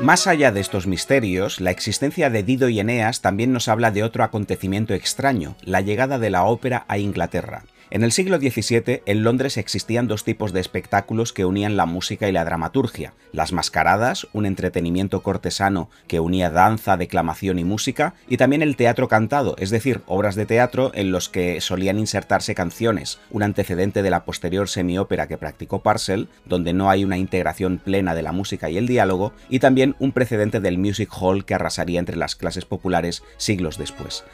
Más 0.00 0.26
allá 0.26 0.50
de 0.50 0.60
estos 0.60 0.86
misterios, 0.86 1.60
la 1.60 1.70
existencia 1.70 2.28
de 2.28 2.42
Dido 2.42 2.68
y 2.68 2.80
Eneas 2.80 3.20
también 3.20 3.52
nos 3.52 3.68
habla 3.68 3.90
de 3.90 4.02
otro 4.02 4.24
acontecimiento 4.24 4.92
extraño, 4.92 5.56
la 5.62 5.80
llegada 5.80 6.18
de 6.18 6.30
la 6.30 6.44
ópera 6.44 6.84
a 6.88 6.98
Inglaterra. 6.98 7.62
En 7.94 8.02
el 8.02 8.10
siglo 8.10 8.38
XVII, 8.38 9.02
en 9.06 9.22
Londres 9.22 9.56
existían 9.56 10.08
dos 10.08 10.24
tipos 10.24 10.52
de 10.52 10.58
espectáculos 10.58 11.32
que 11.32 11.44
unían 11.44 11.76
la 11.76 11.86
música 11.86 12.28
y 12.28 12.32
la 12.32 12.44
dramaturgia. 12.44 13.14
Las 13.30 13.52
mascaradas, 13.52 14.26
un 14.32 14.46
entretenimiento 14.46 15.22
cortesano 15.22 15.88
que 16.08 16.18
unía 16.18 16.50
danza, 16.50 16.96
declamación 16.96 17.60
y 17.60 17.64
música, 17.64 18.14
y 18.28 18.36
también 18.36 18.62
el 18.62 18.74
teatro 18.74 19.06
cantado, 19.06 19.54
es 19.60 19.70
decir, 19.70 20.00
obras 20.08 20.34
de 20.34 20.44
teatro 20.44 20.90
en 20.92 21.12
los 21.12 21.28
que 21.28 21.60
solían 21.60 22.00
insertarse 22.00 22.56
canciones, 22.56 23.20
un 23.30 23.44
antecedente 23.44 24.02
de 24.02 24.10
la 24.10 24.24
posterior 24.24 24.68
semiópera 24.68 25.28
que 25.28 25.38
practicó 25.38 25.80
Parcel, 25.84 26.26
donde 26.46 26.72
no 26.72 26.90
hay 26.90 27.04
una 27.04 27.16
integración 27.16 27.78
plena 27.78 28.16
de 28.16 28.22
la 28.22 28.32
música 28.32 28.70
y 28.70 28.76
el 28.76 28.88
diálogo, 28.88 29.32
y 29.48 29.60
también 29.60 29.94
un 30.00 30.10
precedente 30.10 30.58
del 30.58 30.78
music 30.78 31.10
hall 31.12 31.44
que 31.44 31.54
arrasaría 31.54 32.00
entre 32.00 32.16
las 32.16 32.34
clases 32.34 32.64
populares 32.64 33.22
siglos 33.36 33.78
después. 33.78 34.24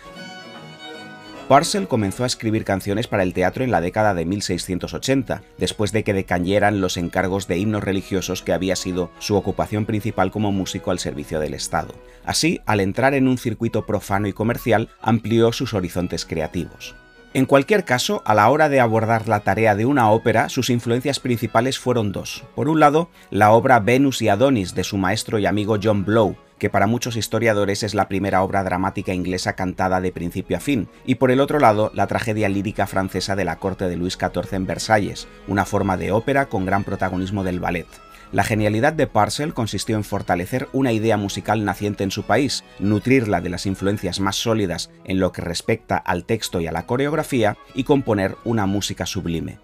Parcel 1.51 1.89
comenzó 1.89 2.23
a 2.23 2.29
escribir 2.29 2.63
canciones 2.63 3.09
para 3.09 3.25
el 3.25 3.35
teatro 3.35 3.65
en 3.65 3.73
la 3.73 3.81
década 3.81 4.15
de 4.15 4.25
1680, 4.25 5.43
después 5.59 5.91
de 5.91 6.05
que 6.05 6.15
decayeran 6.15 6.81
los 6.81 6.97
encargos 6.97 7.49
de 7.49 7.59
himnos 7.59 7.83
religiosos 7.83 8.45
que 8.45 8.53
había 8.53 8.77
sido 8.77 9.11
su 9.19 9.35
ocupación 9.35 9.85
principal 9.85 10.31
como 10.31 10.53
músico 10.53 10.93
al 10.93 11.01
servicio 11.01 11.41
del 11.41 11.55
Estado. 11.55 11.93
Así, 12.25 12.61
al 12.67 12.79
entrar 12.79 13.15
en 13.15 13.27
un 13.27 13.37
circuito 13.37 13.85
profano 13.85 14.29
y 14.29 14.33
comercial, 14.33 14.91
amplió 15.03 15.53
sus 15.53 15.75
horizontes 15.75 16.25
creativos. 16.25 16.95
En 17.35 17.47
cualquier 17.47 17.85
caso, 17.85 18.23
a 18.25 18.35
la 18.35 18.49
hora 18.49 18.69
de 18.69 18.79
abordar 18.79 19.27
la 19.27 19.41
tarea 19.41 19.75
de 19.75 19.87
una 19.87 20.09
ópera, 20.13 20.51
sus 20.51 20.71
influencias 20.71 21.19
principales 21.19 21.81
fueron 21.81 22.13
dos. 22.13 22.45
Por 22.55 22.69
un 22.69 22.79
lado, 22.79 23.11
la 23.31 23.51
obra 23.51 23.81
Venus 23.81 24.23
y 24.23 24.29
Adonis 24.29 24.77
de 24.77 24.85
su 24.85 24.99
maestro 24.99 25.41
y 25.41 25.47
amigo 25.47 25.79
John 25.83 26.05
Blow, 26.05 26.37
que 26.61 26.71
para 26.71 26.87
muchos 26.87 27.17
historiadores 27.17 27.83
es 27.83 27.95
la 27.95 28.07
primera 28.07 28.43
obra 28.43 28.63
dramática 28.63 29.13
inglesa 29.13 29.55
cantada 29.55 30.01
de 30.01 30.13
principio 30.13 30.59
a 30.59 30.61
fin, 30.61 30.89
y 31.05 31.17
por 31.17 31.33
el 31.33 31.41
otro 31.41 31.59
lado, 31.59 31.91
la 31.95 32.07
tragedia 32.07 32.49
lírica 32.49 32.87
francesa 32.87 33.35
de 33.35 33.47
la 33.47 33.57
corte 33.57 33.89
de 33.89 33.97
Luis 33.97 34.19
XIV 34.21 34.55
en 34.55 34.67
Versalles, 34.67 35.27
una 35.49 35.65
forma 35.65 35.97
de 35.97 36.13
ópera 36.13 36.47
con 36.47 36.67
gran 36.67 36.85
protagonismo 36.85 37.43
del 37.43 37.59
ballet. 37.59 37.89
La 38.31 38.45
genialidad 38.45 38.93
de 38.93 39.09
Parcel 39.09 39.55
consistió 39.55 39.97
en 39.97 40.05
fortalecer 40.05 40.69
una 40.73 40.93
idea 40.93 41.17
musical 41.17 41.65
naciente 41.65 42.05
en 42.05 42.13
su 42.13 42.25
país, 42.25 42.63
nutrirla 42.79 43.41
de 43.41 43.49
las 43.49 43.67
influencias 43.67 44.21
más 44.21 44.37
sólidas 44.37 44.91
en 45.05 45.19
lo 45.19 45.33
que 45.33 45.43
respecta 45.43 45.97
al 45.97 46.25
texto 46.27 46.61
y 46.61 46.69
a 46.69 46.73
la 46.73 46.87
coreografía 46.87 47.57
y 47.75 47.85
componer 47.85 48.37
una 48.45 48.67
música 48.67 49.07
sublime. 49.07 49.59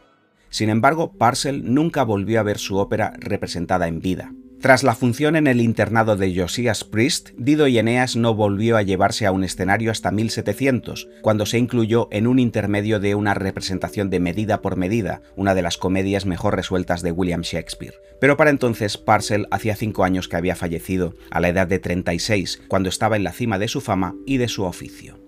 Sin 0.48 0.70
embargo, 0.70 1.12
Parcel 1.12 1.74
nunca 1.74 2.02
volvió 2.02 2.40
a 2.40 2.42
ver 2.42 2.58
su 2.58 2.78
ópera 2.78 3.12
representada 3.18 3.86
en 3.86 4.00
vida. 4.00 4.32
Tras 4.60 4.82
la 4.82 4.94
función 4.94 5.36
en 5.36 5.46
el 5.46 5.60
internado 5.60 6.16
de 6.16 6.34
Josias 6.34 6.82
Priest, 6.82 7.30
Dido 7.36 7.68
y 7.68 7.78
Eneas 7.78 8.16
no 8.16 8.34
volvió 8.34 8.78
a 8.78 8.82
llevarse 8.82 9.26
a 9.26 9.32
un 9.32 9.44
escenario 9.44 9.90
hasta 9.90 10.10
1700, 10.10 11.08
cuando 11.20 11.44
se 11.44 11.58
incluyó 11.58 12.08
en 12.10 12.26
un 12.26 12.38
intermedio 12.38 12.98
de 12.98 13.14
una 13.14 13.34
representación 13.34 14.08
de 14.08 14.18
Medida 14.18 14.62
por 14.62 14.76
Medida, 14.76 15.20
una 15.36 15.54
de 15.54 15.62
las 15.62 15.76
comedias 15.76 16.24
mejor 16.24 16.56
resueltas 16.56 17.02
de 17.02 17.12
William 17.12 17.42
Shakespeare. 17.42 17.94
Pero 18.18 18.38
para 18.38 18.50
entonces 18.50 18.96
Parcel 18.96 19.46
hacía 19.50 19.76
cinco 19.76 20.04
años 20.04 20.26
que 20.26 20.36
había 20.36 20.56
fallecido, 20.56 21.14
a 21.30 21.40
la 21.40 21.48
edad 21.48 21.66
de 21.66 21.78
36, 21.78 22.62
cuando 22.66 22.88
estaba 22.88 23.16
en 23.16 23.24
la 23.24 23.32
cima 23.32 23.58
de 23.58 23.68
su 23.68 23.82
fama 23.82 24.14
y 24.24 24.38
de 24.38 24.48
su 24.48 24.64
oficio. 24.64 25.18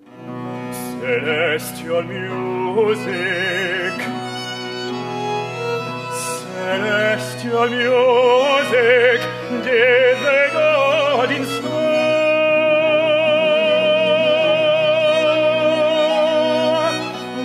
Did 9.65 10.17
the 10.21 10.51
God 10.53 11.31
in 11.31 11.45
store 11.45 11.79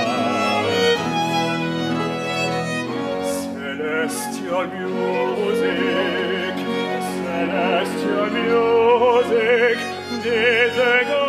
Celestial 3.44 4.66
music, 4.78 5.68
celestial 7.18 8.28
music 8.40 9.78
did 10.24 10.72
the 10.76 10.94
God 11.08 11.21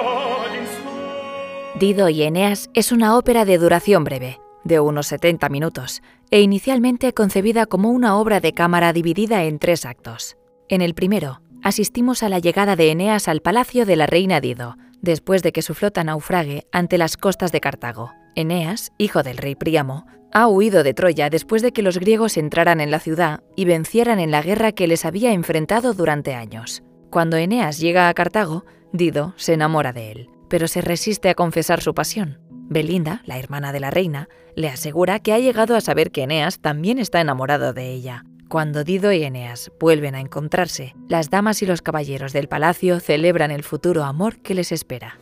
Dido 1.83 2.09
y 2.09 2.23
Eneas 2.23 2.71
es 2.75 2.93
una 2.93 3.19
ópera 3.19 3.45
de 3.45 3.59
duración 3.59 4.05
breve, 4.05 4.39
de 4.63 4.79
unos 4.79 5.09
70 5.09 5.49
minutos, 5.49 6.01
e 6.31 6.41
inicialmente 6.41 7.13
concebida 7.13 7.67
como 7.67 7.91
una 7.91 8.17
obra 8.17 8.39
de 8.39 8.53
cámara 8.53 8.93
dividida 8.93 9.43
en 9.43 9.59
tres 9.59 9.85
actos. 9.85 10.37
En 10.69 10.81
el 10.81 10.95
primero, 10.95 11.41
asistimos 11.61 12.23
a 12.23 12.29
la 12.29 12.39
llegada 12.39 12.77
de 12.77 12.93
Eneas 12.93 13.27
al 13.27 13.41
palacio 13.41 13.85
de 13.85 13.97
la 13.97 14.07
reina 14.07 14.41
Dido, 14.41 14.77
después 15.01 15.43
de 15.43 15.51
que 15.51 15.61
su 15.61 15.75
flota 15.75 16.05
naufrague 16.05 16.69
ante 16.71 16.99
las 16.99 17.17
costas 17.17 17.51
de 17.51 17.59
Cartago. 17.59 18.13
Eneas, 18.37 18.93
hijo 18.97 19.25
del 19.25 19.39
rey 19.39 19.57
Príamo, 19.57 20.07
ha 20.33 20.47
huido 20.47 20.85
de 20.85 20.95
Troya 20.95 21.31
después 21.31 21.63
de 21.63 21.73
que 21.73 21.83
los 21.83 21.99
griegos 21.99 22.37
entraran 22.37 22.81
en 22.81 22.93
la 22.93 23.01
ciudad 23.01 23.43
y 23.57 23.65
vencieran 23.65 24.21
en 24.21 24.31
la 24.31 24.43
guerra 24.43 24.71
que 24.71 24.87
les 24.87 25.05
había 25.05 25.33
enfrentado 25.33 25.95
durante 25.95 26.35
años. 26.35 26.85
Cuando 27.11 27.39
Eneas 27.39 27.81
llega 27.81 28.09
a 28.09 28.15
Cartago, 28.15 28.65
Dido 28.93 29.35
se 29.37 29.55
enamora 29.55 29.93
de 29.93 30.13
él 30.13 30.29
pero 30.53 30.69
se 30.69 30.83
resiste 30.83 31.31
a 31.31 31.35
confesar 31.35 31.81
su 31.81 31.95
pasión. 31.95 32.39
Belinda, 32.51 33.23
la 33.25 33.39
hermana 33.39 33.73
de 33.73 33.81
la 33.81 33.91
reina, 33.91 34.29
le 34.55 34.69
asegura 34.69 35.19
que 35.19 35.33
ha 35.33 35.39
llegado 35.39 35.75
a 35.77 35.81
saber 35.81 36.11
que 36.11 36.25
Eneas 36.25 36.61
también 36.61 36.99
está 36.99 37.23
enamorado 37.23 37.73
de 37.73 37.89
ella. 37.89 38.27
Cuando 38.51 38.85
Dido 38.85 39.13
y 39.13 39.23
Eneas 39.23 39.73
vuelven 39.81 40.15
a 40.15 40.21
encontrarse, 40.21 40.95
las 41.09 41.31
damas 41.31 41.63
y 41.63 41.67
los 41.67 41.81
caballeros 41.81 42.35
del 42.35 42.49
palacio 42.49 43.01
celebran 43.01 43.51
el 43.51 43.63
futuro 43.63 44.05
amor 44.05 44.43
que 44.43 44.55
les 44.55 44.73
espera. 44.73 45.17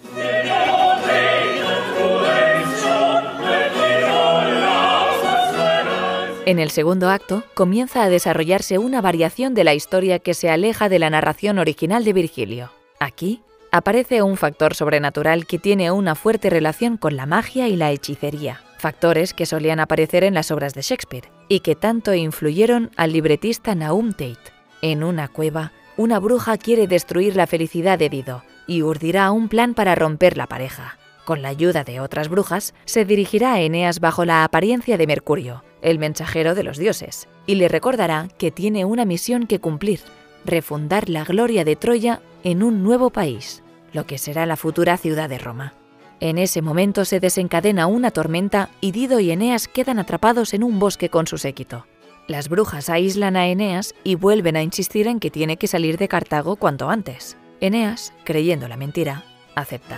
En 6.44 6.58
el 6.58 6.70
segundo 6.72 7.08
acto 7.08 7.44
comienza 7.54 8.02
a 8.02 8.08
desarrollarse 8.08 8.78
una 8.78 9.00
variación 9.00 9.54
de 9.54 9.62
la 9.62 9.74
historia 9.74 10.18
que 10.18 10.34
se 10.34 10.50
aleja 10.50 10.88
de 10.88 10.98
la 10.98 11.08
narración 11.08 11.60
original 11.60 12.02
de 12.02 12.14
Virgilio. 12.14 12.72
Aquí 12.98 13.44
aparece 13.72 14.22
un 14.22 14.36
factor 14.36 14.74
sobrenatural 14.74 15.46
que 15.46 15.58
tiene 15.58 15.90
una 15.90 16.14
fuerte 16.14 16.50
relación 16.50 16.96
con 16.96 17.16
la 17.16 17.26
magia 17.26 17.68
y 17.68 17.76
la 17.76 17.90
hechicería, 17.90 18.62
factores 18.78 19.34
que 19.34 19.46
solían 19.46 19.80
aparecer 19.80 20.24
en 20.24 20.34
las 20.34 20.50
obras 20.50 20.74
de 20.74 20.82
Shakespeare 20.82 21.30
y 21.48 21.60
que 21.60 21.76
tanto 21.76 22.14
influyeron 22.14 22.90
al 22.96 23.12
libretista 23.12 23.74
Naum 23.74 24.12
Tate. 24.12 24.38
En 24.82 25.04
una 25.04 25.28
cueva, 25.28 25.72
una 25.96 26.18
bruja 26.18 26.56
quiere 26.56 26.86
destruir 26.86 27.36
la 27.36 27.46
felicidad 27.46 27.98
de 27.98 28.08
Dido 28.08 28.42
y 28.66 28.82
urdirá 28.82 29.30
un 29.30 29.48
plan 29.48 29.74
para 29.74 29.94
romper 29.94 30.36
la 30.36 30.46
pareja. 30.46 30.96
Con 31.24 31.42
la 31.42 31.48
ayuda 31.48 31.84
de 31.84 32.00
otras 32.00 32.28
brujas, 32.28 32.74
se 32.86 33.04
dirigirá 33.04 33.52
a 33.54 33.60
Eneas 33.60 34.00
bajo 34.00 34.24
la 34.24 34.42
apariencia 34.42 34.96
de 34.96 35.06
Mercurio, 35.06 35.62
el 35.82 35.98
mensajero 35.98 36.54
de 36.54 36.62
los 36.62 36.78
dioses, 36.78 37.28
y 37.46 37.56
le 37.56 37.68
recordará 37.68 38.28
que 38.38 38.50
tiene 38.50 38.84
una 38.84 39.04
misión 39.04 39.46
que 39.46 39.60
cumplir, 39.60 40.00
refundar 40.44 41.08
la 41.08 41.24
gloria 41.24 41.64
de 41.64 41.76
Troya 41.76 42.20
en 42.44 42.62
un 42.62 42.82
nuevo 42.82 43.10
país, 43.10 43.62
lo 43.92 44.06
que 44.06 44.18
será 44.18 44.46
la 44.46 44.56
futura 44.56 44.96
ciudad 44.96 45.28
de 45.28 45.38
Roma. 45.38 45.74
En 46.20 46.36
ese 46.36 46.60
momento 46.60 47.04
se 47.04 47.18
desencadena 47.18 47.86
una 47.86 48.10
tormenta 48.10 48.68
y 48.80 48.92
Dido 48.92 49.20
y 49.20 49.30
Eneas 49.30 49.68
quedan 49.68 49.98
atrapados 49.98 50.52
en 50.52 50.62
un 50.62 50.78
bosque 50.78 51.08
con 51.08 51.26
su 51.26 51.38
séquito. 51.38 51.86
Las 52.28 52.48
brujas 52.48 52.90
aíslan 52.90 53.36
a 53.36 53.48
Eneas 53.48 53.94
y 54.04 54.14
vuelven 54.14 54.56
a 54.56 54.62
insistir 54.62 55.06
en 55.06 55.18
que 55.18 55.30
tiene 55.30 55.56
que 55.56 55.66
salir 55.66 55.96
de 55.96 56.08
Cartago 56.08 56.56
cuanto 56.56 56.90
antes. 56.90 57.36
Eneas, 57.60 58.12
creyendo 58.24 58.68
la 58.68 58.76
mentira, 58.76 59.24
acepta. 59.54 59.96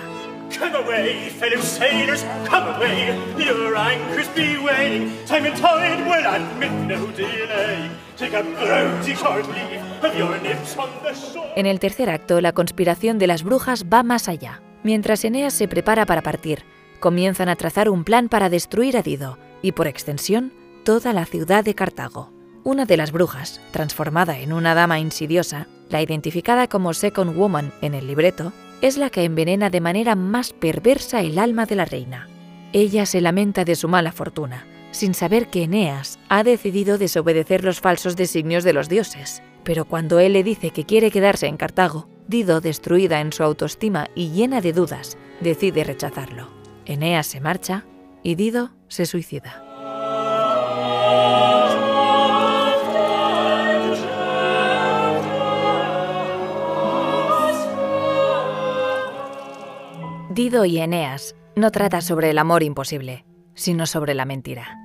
En 11.56 11.66
el 11.66 11.80
tercer 11.80 12.11
acto, 12.11 12.40
la 12.40 12.52
conspiración 12.52 13.18
de 13.18 13.26
las 13.26 13.42
brujas 13.42 13.85
va 13.92 14.02
más 14.02 14.28
allá. 14.28 14.62
Mientras 14.82 15.25
Eneas 15.25 15.54
se 15.54 15.68
prepara 15.68 16.06
para 16.06 16.23
partir, 16.23 16.64
comienzan 17.00 17.49
a 17.49 17.56
trazar 17.56 17.88
un 17.88 18.04
plan 18.04 18.28
para 18.28 18.49
destruir 18.49 18.97
a 18.97 19.02
Dido 19.02 19.38
y, 19.62 19.73
por 19.73 19.87
extensión, 19.87 20.52
toda 20.85 21.12
la 21.12 21.25
ciudad 21.25 21.64
de 21.64 21.75
Cartago. 21.75 22.32
Una 22.64 22.85
de 22.85 22.97
las 22.97 23.12
brujas, 23.12 23.61
transformada 23.71 24.38
en 24.38 24.52
una 24.52 24.75
dama 24.75 24.99
insidiosa, 24.99 25.66
la 25.88 26.00
identificada 26.02 26.68
como 26.68 26.94
Second 26.94 27.37
Woman 27.37 27.73
en 27.80 27.94
el 27.94 28.06
libreto, 28.06 28.52
es 28.82 28.98
la 28.98 29.08
que 29.10 29.22
envenena 29.22 29.70
de 29.70 29.80
manera 29.80 30.16
más 30.16 30.52
perversa 30.52 31.20
el 31.20 31.38
alma 31.38 31.64
de 31.64 31.76
la 31.76 31.84
reina. 31.84 32.28
Ella 32.72 33.06
se 33.06 33.20
lamenta 33.20 33.64
de 33.64 33.76
su 33.76 33.88
mala 33.88 34.12
fortuna, 34.12 34.66
sin 34.90 35.14
saber 35.14 35.48
que 35.48 35.62
Eneas 35.62 36.18
ha 36.28 36.42
decidido 36.42 36.98
desobedecer 36.98 37.64
los 37.64 37.80
falsos 37.80 38.16
designios 38.16 38.64
de 38.64 38.72
los 38.72 38.88
dioses. 38.88 39.42
Pero 39.62 39.84
cuando 39.84 40.18
él 40.18 40.32
le 40.32 40.42
dice 40.42 40.70
que 40.70 40.84
quiere 40.84 41.10
quedarse 41.10 41.46
en 41.46 41.56
Cartago, 41.56 42.08
Dido, 42.26 42.60
destruida 42.60 43.20
en 43.20 43.32
su 43.32 43.42
autoestima 43.42 44.08
y 44.14 44.30
llena 44.30 44.60
de 44.60 44.72
dudas, 44.72 45.16
decide 45.40 45.84
rechazarlo. 45.84 46.48
Eneas 46.84 47.26
se 47.26 47.40
marcha 47.40 47.84
y 48.22 48.34
Dido 48.34 48.72
se 48.88 49.06
suicida. 49.06 49.62
Dido 60.34 60.64
y 60.64 60.78
Eneas 60.78 61.36
no 61.56 61.70
trata 61.70 62.00
sobre 62.00 62.30
el 62.30 62.38
amor 62.38 62.62
imposible, 62.62 63.26
sino 63.52 63.84
sobre 63.84 64.14
la 64.14 64.24
mentira. 64.24 64.78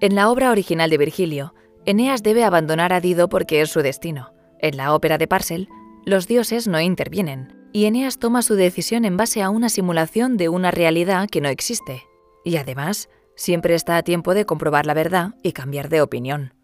En 0.00 0.14
la 0.14 0.30
obra 0.30 0.50
original 0.50 0.88
de 0.88 0.96
Virgilio, 0.96 1.54
Eneas 1.84 2.22
debe 2.22 2.44
abandonar 2.44 2.94
a 2.94 3.00
Dido 3.00 3.28
porque 3.28 3.60
es 3.60 3.68
su 3.68 3.82
destino. 3.82 4.32
En 4.58 4.78
la 4.78 4.94
ópera 4.94 5.18
de 5.18 5.28
Parcel, 5.28 5.68
los 6.06 6.26
dioses 6.26 6.66
no 6.66 6.80
intervienen, 6.80 7.68
y 7.74 7.84
Eneas 7.84 8.18
toma 8.18 8.40
su 8.40 8.54
decisión 8.54 9.04
en 9.04 9.18
base 9.18 9.42
a 9.42 9.50
una 9.50 9.68
simulación 9.68 10.38
de 10.38 10.48
una 10.48 10.70
realidad 10.70 11.28
que 11.28 11.42
no 11.42 11.50
existe. 11.50 12.02
Y 12.42 12.56
además, 12.56 13.10
siempre 13.34 13.74
está 13.74 13.98
a 13.98 14.02
tiempo 14.02 14.32
de 14.32 14.46
comprobar 14.46 14.86
la 14.86 14.94
verdad 14.94 15.34
y 15.42 15.52
cambiar 15.52 15.90
de 15.90 16.00
opinión. 16.00 16.54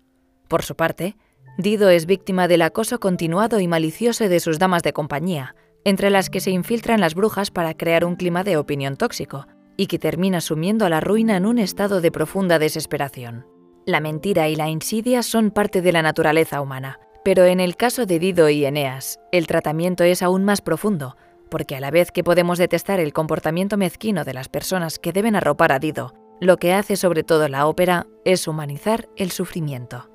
Por 0.48 0.62
su 0.62 0.74
parte, 0.74 1.16
Dido 1.58 1.90
es 1.90 2.06
víctima 2.06 2.48
del 2.48 2.62
acoso 2.62 2.98
continuado 2.98 3.60
y 3.60 3.68
malicioso 3.68 4.26
de 4.26 4.40
sus 4.40 4.58
damas 4.58 4.82
de 4.82 4.94
compañía, 4.94 5.54
entre 5.84 6.10
las 6.10 6.30
que 6.30 6.40
se 6.40 6.50
infiltran 6.50 7.00
las 7.00 7.14
brujas 7.14 7.50
para 7.50 7.74
crear 7.74 8.04
un 8.04 8.16
clima 8.16 8.44
de 8.44 8.56
opinión 8.56 8.96
tóxico, 8.96 9.46
y 9.76 9.86
que 9.86 9.98
termina 9.98 10.40
sumiendo 10.40 10.84
a 10.84 10.88
la 10.88 11.00
ruina 11.00 11.36
en 11.36 11.46
un 11.46 11.58
estado 11.58 12.00
de 12.00 12.12
profunda 12.12 12.58
desesperación. 12.58 13.46
La 13.84 14.00
mentira 14.00 14.48
y 14.48 14.56
la 14.56 14.68
insidia 14.68 15.22
son 15.22 15.50
parte 15.50 15.82
de 15.82 15.92
la 15.92 16.02
naturaleza 16.02 16.60
humana, 16.60 17.00
pero 17.24 17.44
en 17.44 17.60
el 17.60 17.76
caso 17.76 18.06
de 18.06 18.18
Dido 18.18 18.48
y 18.48 18.64
Eneas, 18.64 19.18
el 19.32 19.46
tratamiento 19.46 20.04
es 20.04 20.22
aún 20.22 20.44
más 20.44 20.60
profundo, 20.60 21.16
porque 21.50 21.76
a 21.76 21.80
la 21.80 21.90
vez 21.90 22.10
que 22.10 22.24
podemos 22.24 22.58
detestar 22.58 23.00
el 23.00 23.12
comportamiento 23.12 23.76
mezquino 23.76 24.24
de 24.24 24.34
las 24.34 24.48
personas 24.48 24.98
que 24.98 25.12
deben 25.12 25.36
arropar 25.36 25.72
a 25.72 25.78
Dido, 25.78 26.14
lo 26.40 26.56
que 26.56 26.72
hace 26.72 26.96
sobre 26.96 27.22
todo 27.22 27.48
la 27.48 27.66
ópera 27.66 28.06
es 28.24 28.48
humanizar 28.48 29.08
el 29.16 29.30
sufrimiento. 29.30 30.10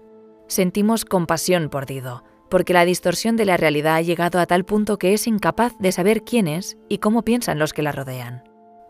Sentimos 0.47 1.05
compasión 1.05 1.69
por 1.69 1.85
Dido, 1.85 2.23
porque 2.49 2.73
la 2.73 2.85
distorsión 2.85 3.35
de 3.35 3.45
la 3.45 3.57
realidad 3.57 3.95
ha 3.95 4.01
llegado 4.01 4.39
a 4.39 4.45
tal 4.45 4.65
punto 4.65 4.97
que 4.97 5.13
es 5.13 5.27
incapaz 5.27 5.73
de 5.79 5.91
saber 5.91 6.23
quién 6.23 6.47
es 6.47 6.77
y 6.89 6.99
cómo 6.99 7.23
piensan 7.23 7.59
los 7.59 7.73
que 7.73 7.81
la 7.81 7.91
rodean. 7.91 8.43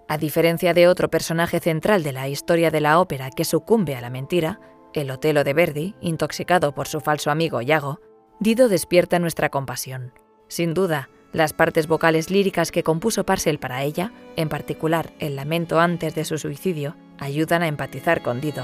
A 0.07 0.17
diferencia 0.17 0.73
de 0.73 0.87
otro 0.87 1.09
personaje 1.09 1.59
central 1.59 2.03
de 2.03 2.13
la 2.13 2.29
historia 2.29 2.71
de 2.71 2.81
la 2.81 2.99
ópera 2.99 3.29
que 3.29 3.45
sucumbe 3.45 3.95
a 3.95 4.01
la 4.01 4.09
mentira, 4.09 4.59
el 4.93 5.11
Otelo 5.11 5.43
de 5.43 5.53
Verdi, 5.53 5.95
intoxicado 5.99 6.73
por 6.73 6.87
su 6.87 7.01
falso 7.01 7.29
amigo 7.29 7.61
Iago, 7.61 7.99
Dido 8.39 8.69
despierta 8.69 9.19
nuestra 9.19 9.49
compasión. 9.49 10.13
Sin 10.47 10.73
duda, 10.73 11.09
las 11.33 11.53
partes 11.53 11.87
vocales 11.87 12.29
líricas 12.29 12.71
que 12.71 12.83
compuso 12.83 13.25
Parcel 13.25 13.59
para 13.59 13.83
ella, 13.83 14.11
en 14.35 14.47
particular 14.47 15.11
el 15.19 15.35
lamento 15.35 15.79
antes 15.79 16.15
de 16.15 16.23
su 16.23 16.37
suicidio, 16.37 16.95
ayudan 17.19 17.63
a 17.63 17.67
empatizar 17.67 18.21
con 18.21 18.39
Dido. 18.39 18.63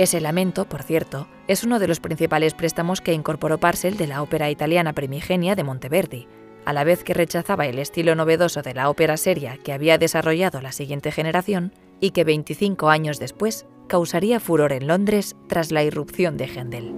Ese 0.00 0.18
lamento, 0.18 0.64
por 0.64 0.82
cierto, 0.82 1.28
es 1.46 1.62
uno 1.62 1.78
de 1.78 1.86
los 1.86 2.00
principales 2.00 2.54
préstamos 2.54 3.02
que 3.02 3.12
incorporó 3.12 3.60
Parcel 3.60 3.98
de 3.98 4.06
la 4.06 4.22
ópera 4.22 4.48
italiana 4.48 4.94
primigenia 4.94 5.54
de 5.54 5.62
Monteverdi, 5.62 6.26
a 6.64 6.72
la 6.72 6.84
vez 6.84 7.04
que 7.04 7.12
rechazaba 7.12 7.66
el 7.66 7.78
estilo 7.78 8.14
novedoso 8.14 8.62
de 8.62 8.72
la 8.72 8.88
ópera 8.88 9.18
seria 9.18 9.58
que 9.58 9.74
había 9.74 9.98
desarrollado 9.98 10.62
la 10.62 10.72
siguiente 10.72 11.12
generación 11.12 11.74
y 12.00 12.12
que 12.12 12.24
25 12.24 12.88
años 12.88 13.18
después 13.18 13.66
causaría 13.88 14.40
furor 14.40 14.72
en 14.72 14.86
Londres 14.86 15.36
tras 15.48 15.70
la 15.70 15.84
irrupción 15.84 16.38
de 16.38 16.46
Händel. 16.46 16.94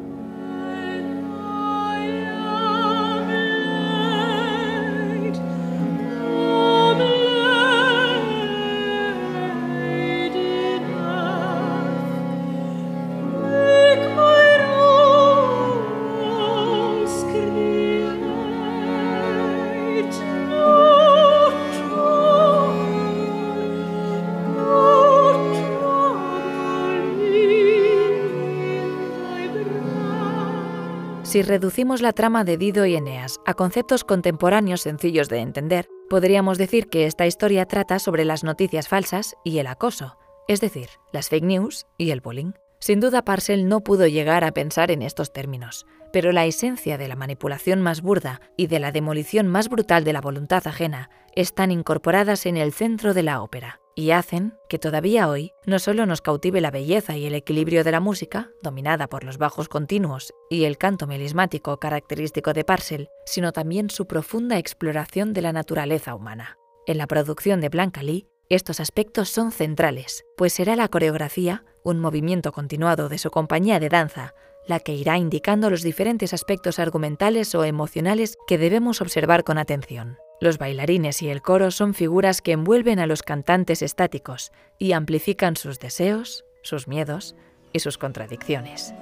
Si 31.33 31.41
reducimos 31.41 32.03
la 32.03 32.13
trama 32.13 32.45
de 32.45 32.59
Dido 32.59 32.85
y 32.85 32.95
Eneas 32.95 33.41
a 33.47 33.55
conceptos 33.55 34.05
contemporáneos 34.05 34.83
sencillos 34.83 35.31
de 35.31 35.39
entender, 35.39 35.89
podríamos 36.11 36.59
decir 36.59 36.91
que 36.91 37.07
esta 37.07 37.27
historia 37.27 37.65
trata 37.65 37.99
sobre 38.01 38.27
las 38.27 38.45
noticias 38.45 38.87
falsas 38.87 39.35
y 39.43 39.57
el 39.57 39.67
acoso, 39.67 40.19
es 40.47 40.61
decir, 40.61 40.89
las 41.11 41.31
fake 41.31 41.45
news 41.45 41.87
y 41.97 42.11
el 42.11 42.21
bullying. 42.21 42.53
Sin 42.81 43.01
duda, 43.01 43.25
Parcel 43.25 43.67
no 43.67 43.81
pudo 43.81 44.07
llegar 44.09 44.45
a 44.45 44.53
pensar 44.53 44.91
en 44.91 45.01
estos 45.01 45.33
términos, 45.33 45.87
pero 46.13 46.33
la 46.33 46.45
esencia 46.45 46.99
de 46.99 47.09
la 47.09 47.17
manipulación 47.17 47.81
más 47.81 48.03
burda 48.03 48.43
y 48.59 48.67
de 48.67 48.79
la 48.79 48.93
demolición 48.93 49.49
más 49.49 49.71
brutal 49.71 50.05
de 50.05 50.13
la 50.13 50.21
voluntad 50.21 50.67
ajena 50.67 51.09
están 51.35 51.71
incorporadas 51.71 52.45
en 52.45 52.59
el 52.59 52.75
centro 52.75 53.15
de 53.15 53.23
la 53.23 53.41
ópera 53.41 53.82
y 53.95 54.11
hacen 54.11 54.55
que 54.69 54.79
todavía 54.79 55.29
hoy 55.29 55.53
no 55.67 55.79
solo 55.79 56.07
nos 56.07 56.21
cautive 56.21 56.61
la 56.61 56.71
belleza 56.71 57.17
y 57.17 57.27
el 57.27 57.35
equilibrio 57.35 57.85
de 57.85 57.93
la 57.93 58.01
música, 58.01 58.51
dominada 58.63 59.09
por 59.09 59.25
los 59.25 59.39
bajos 59.39 59.69
continuos 59.69 60.33
y 60.51 60.65
el 60.65 60.79
canto 60.79 61.07
melismático 61.07 61.79
característico 61.79 62.53
de 62.53 62.65
Parcel, 62.65 63.09
sino 63.27 63.53
también 63.53 63.91
su 63.91 64.07
profunda 64.07 64.59
exploración 64.59 65.33
de 65.33 65.43
la 65.43 65.53
naturaleza 65.53 66.15
humana. 66.15 66.59
En 66.87 66.99
la 66.99 67.07
producción 67.07 67.61
de 67.61 67.69
Blanca 67.69 68.03
Lee, 68.03 68.27
estos 68.49 68.81
aspectos 68.81 69.29
son 69.29 69.53
centrales, 69.53 70.25
pues 70.37 70.53
será 70.53 70.77
la 70.77 70.89
coreografía, 70.89 71.65
un 71.85 72.01
movimiento 72.01 72.53
continuado 72.53 73.09
de 73.09 73.19
su 73.19 73.31
compañía 73.31 73.81
de 73.81 73.89
danza, 73.89 74.35
la 74.67 74.81
que 74.81 74.95
irá 74.95 75.17
indicando 75.17 75.71
los 75.71 75.83
diferentes 75.83 76.35
aspectos 76.35 76.79
argumentales 76.79 77.55
o 77.55 77.65
emocionales 77.65 78.37
que 78.47 78.59
debemos 78.59 79.01
observar 79.01 79.45
con 79.45 79.59
atención. 79.59 80.19
Los 80.43 80.59
bailarines 80.59 81.23
y 81.23 81.29
el 81.29 81.41
coro 81.41 81.71
son 81.71 81.95
figuras 81.95 82.43
que 82.43 82.51
envuelven 82.51 82.99
a 82.99 83.07
los 83.07 83.23
cantantes 83.23 83.81
estáticos 83.81 84.51
y 84.77 84.91
amplifican 84.91 85.55
sus 85.55 85.79
deseos, 85.79 86.45
sus 86.65 86.89
miedos 86.89 87.37
y 87.73 87.79
sus 87.79 87.97
contradicciones. 87.97 88.93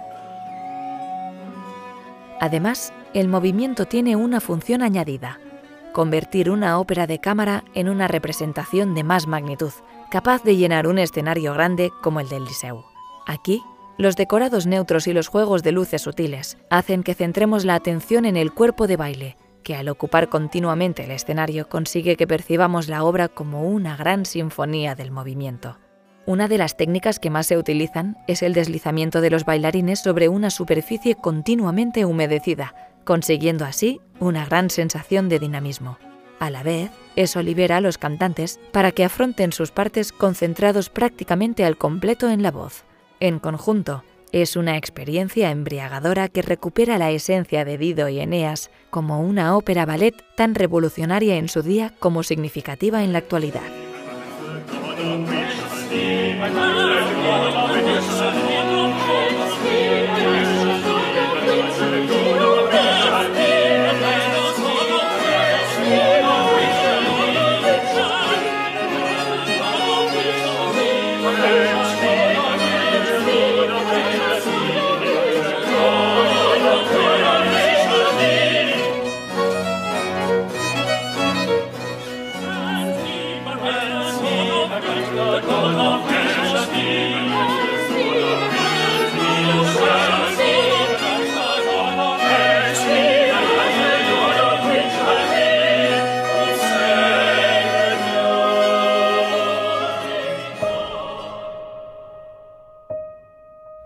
Además, 2.40 2.92
el 3.14 3.29
movimiento 3.29 3.87
tiene 3.87 4.16
una 4.16 4.42
función 4.42 4.83
añadida, 4.83 5.40
convertir 5.94 6.50
una 6.50 6.79
ópera 6.79 7.07
de 7.07 7.20
cámara 7.20 7.64
en 7.72 7.88
una 7.88 8.07
representación 8.07 8.94
de 8.94 9.03
más 9.03 9.26
magnitud, 9.26 9.72
capaz 10.11 10.42
de 10.42 10.57
llenar 10.57 10.87
un 10.87 10.98
escenario 10.98 11.55
grande 11.55 11.90
como 12.03 12.20
el 12.20 12.29
del 12.29 12.44
Liceu. 12.44 12.85
Aquí, 13.26 13.62
los 13.96 14.14
decorados 14.14 14.66
neutros 14.66 15.07
y 15.07 15.14
los 15.14 15.29
juegos 15.29 15.62
de 15.62 15.72
luces 15.72 16.03
sutiles 16.03 16.59
hacen 16.68 17.03
que 17.03 17.14
centremos 17.14 17.64
la 17.64 17.76
atención 17.76 18.26
en 18.26 18.37
el 18.37 18.53
cuerpo 18.53 18.87
de 18.87 18.98
baile, 18.98 19.37
al 19.74 19.88
ocupar 19.88 20.28
continuamente 20.28 21.04
el 21.04 21.11
escenario 21.11 21.68
consigue 21.68 22.16
que 22.16 22.26
percibamos 22.26 22.88
la 22.88 23.04
obra 23.04 23.28
como 23.28 23.62
una 23.62 23.96
gran 23.96 24.26
sinfonía 24.26 24.94
del 24.94 25.11
movimiento. 25.11 25.78
Una 26.26 26.48
de 26.48 26.59
las 26.59 26.76
técnicas 26.76 27.18
que 27.18 27.30
más 27.30 27.46
se 27.46 27.56
utilizan 27.56 28.16
es 28.26 28.42
el 28.42 28.52
deslizamiento 28.52 29.20
de 29.20 29.30
los 29.30 29.44
bailarines 29.44 30.00
sobre 30.00 30.28
una 30.28 30.50
superficie 30.50 31.14
continuamente 31.14 32.04
humedecida, 32.04 32.74
consiguiendo 33.04 33.64
así 33.64 34.00
una 34.20 34.44
gran 34.44 34.70
sensación 34.70 35.28
de 35.28 35.38
dinamismo. 35.38 35.98
A 36.38 36.48
la 36.50 36.62
vez, 36.62 36.90
eso 37.16 37.42
libera 37.42 37.78
a 37.78 37.80
los 37.80 37.98
cantantes 37.98 38.61
para 38.72 38.92
que 38.92 39.04
afronten 39.04 39.52
sus 39.52 39.72
partes 39.72 40.12
concentrados 40.12 40.88
prácticamente 40.88 41.64
al 41.64 41.76
completo 41.76 42.30
en 42.30 42.42
la 42.42 42.50
voz. 42.50 42.85
En 43.18 43.38
conjunto, 43.38 44.04
es 44.32 44.56
una 44.56 44.76
experiencia 44.76 45.50
embriagadora 45.50 46.28
que 46.28 46.42
recupera 46.42 46.98
la 46.98 47.10
esencia 47.10 47.64
de 47.64 47.78
Dido 47.78 48.08
y 48.08 48.20
Eneas 48.20 48.70
como 48.90 49.20
una 49.20 49.56
ópera 49.56 49.86
ballet 49.86 50.14
tan 50.36 50.54
revolucionaria 50.54 51.36
en 51.36 51.48
su 51.48 51.62
día 51.62 51.92
como 51.98 52.22
significativa 52.22 53.02
en 53.02 53.12
la 53.12 53.18
actualidad. 53.18 53.62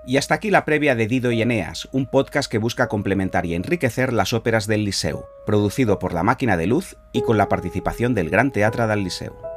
Y 0.07 0.17
hasta 0.17 0.35
aquí 0.35 0.51
la 0.51 0.65
previa 0.65 0.95
de 0.95 1.09
Dido 1.09 1.33
y 1.33 1.43
Eneas, 1.43 1.89
un 1.91 2.07
podcast 2.07 2.49
que 2.49 2.59
busca 2.59 2.87
complementar 2.87 3.47
y 3.47 3.55
enriquecer 3.55 4.13
las 4.13 4.33
óperas 4.33 4.69
del 4.69 4.85
Liceu, 4.85 5.25
producido 5.45 5.99
por 5.99 6.13
La 6.15 6.23
Máquina 6.23 6.57
de 6.57 6.69
Luz 6.69 6.97
y 7.13 7.23
con 7.23 7.37
la 7.37 7.49
participación 7.49 8.15
del 8.15 8.31
Gran 8.31 8.53
Teatro 8.53 8.87
del 8.87 9.03
Liceu. 9.03 9.54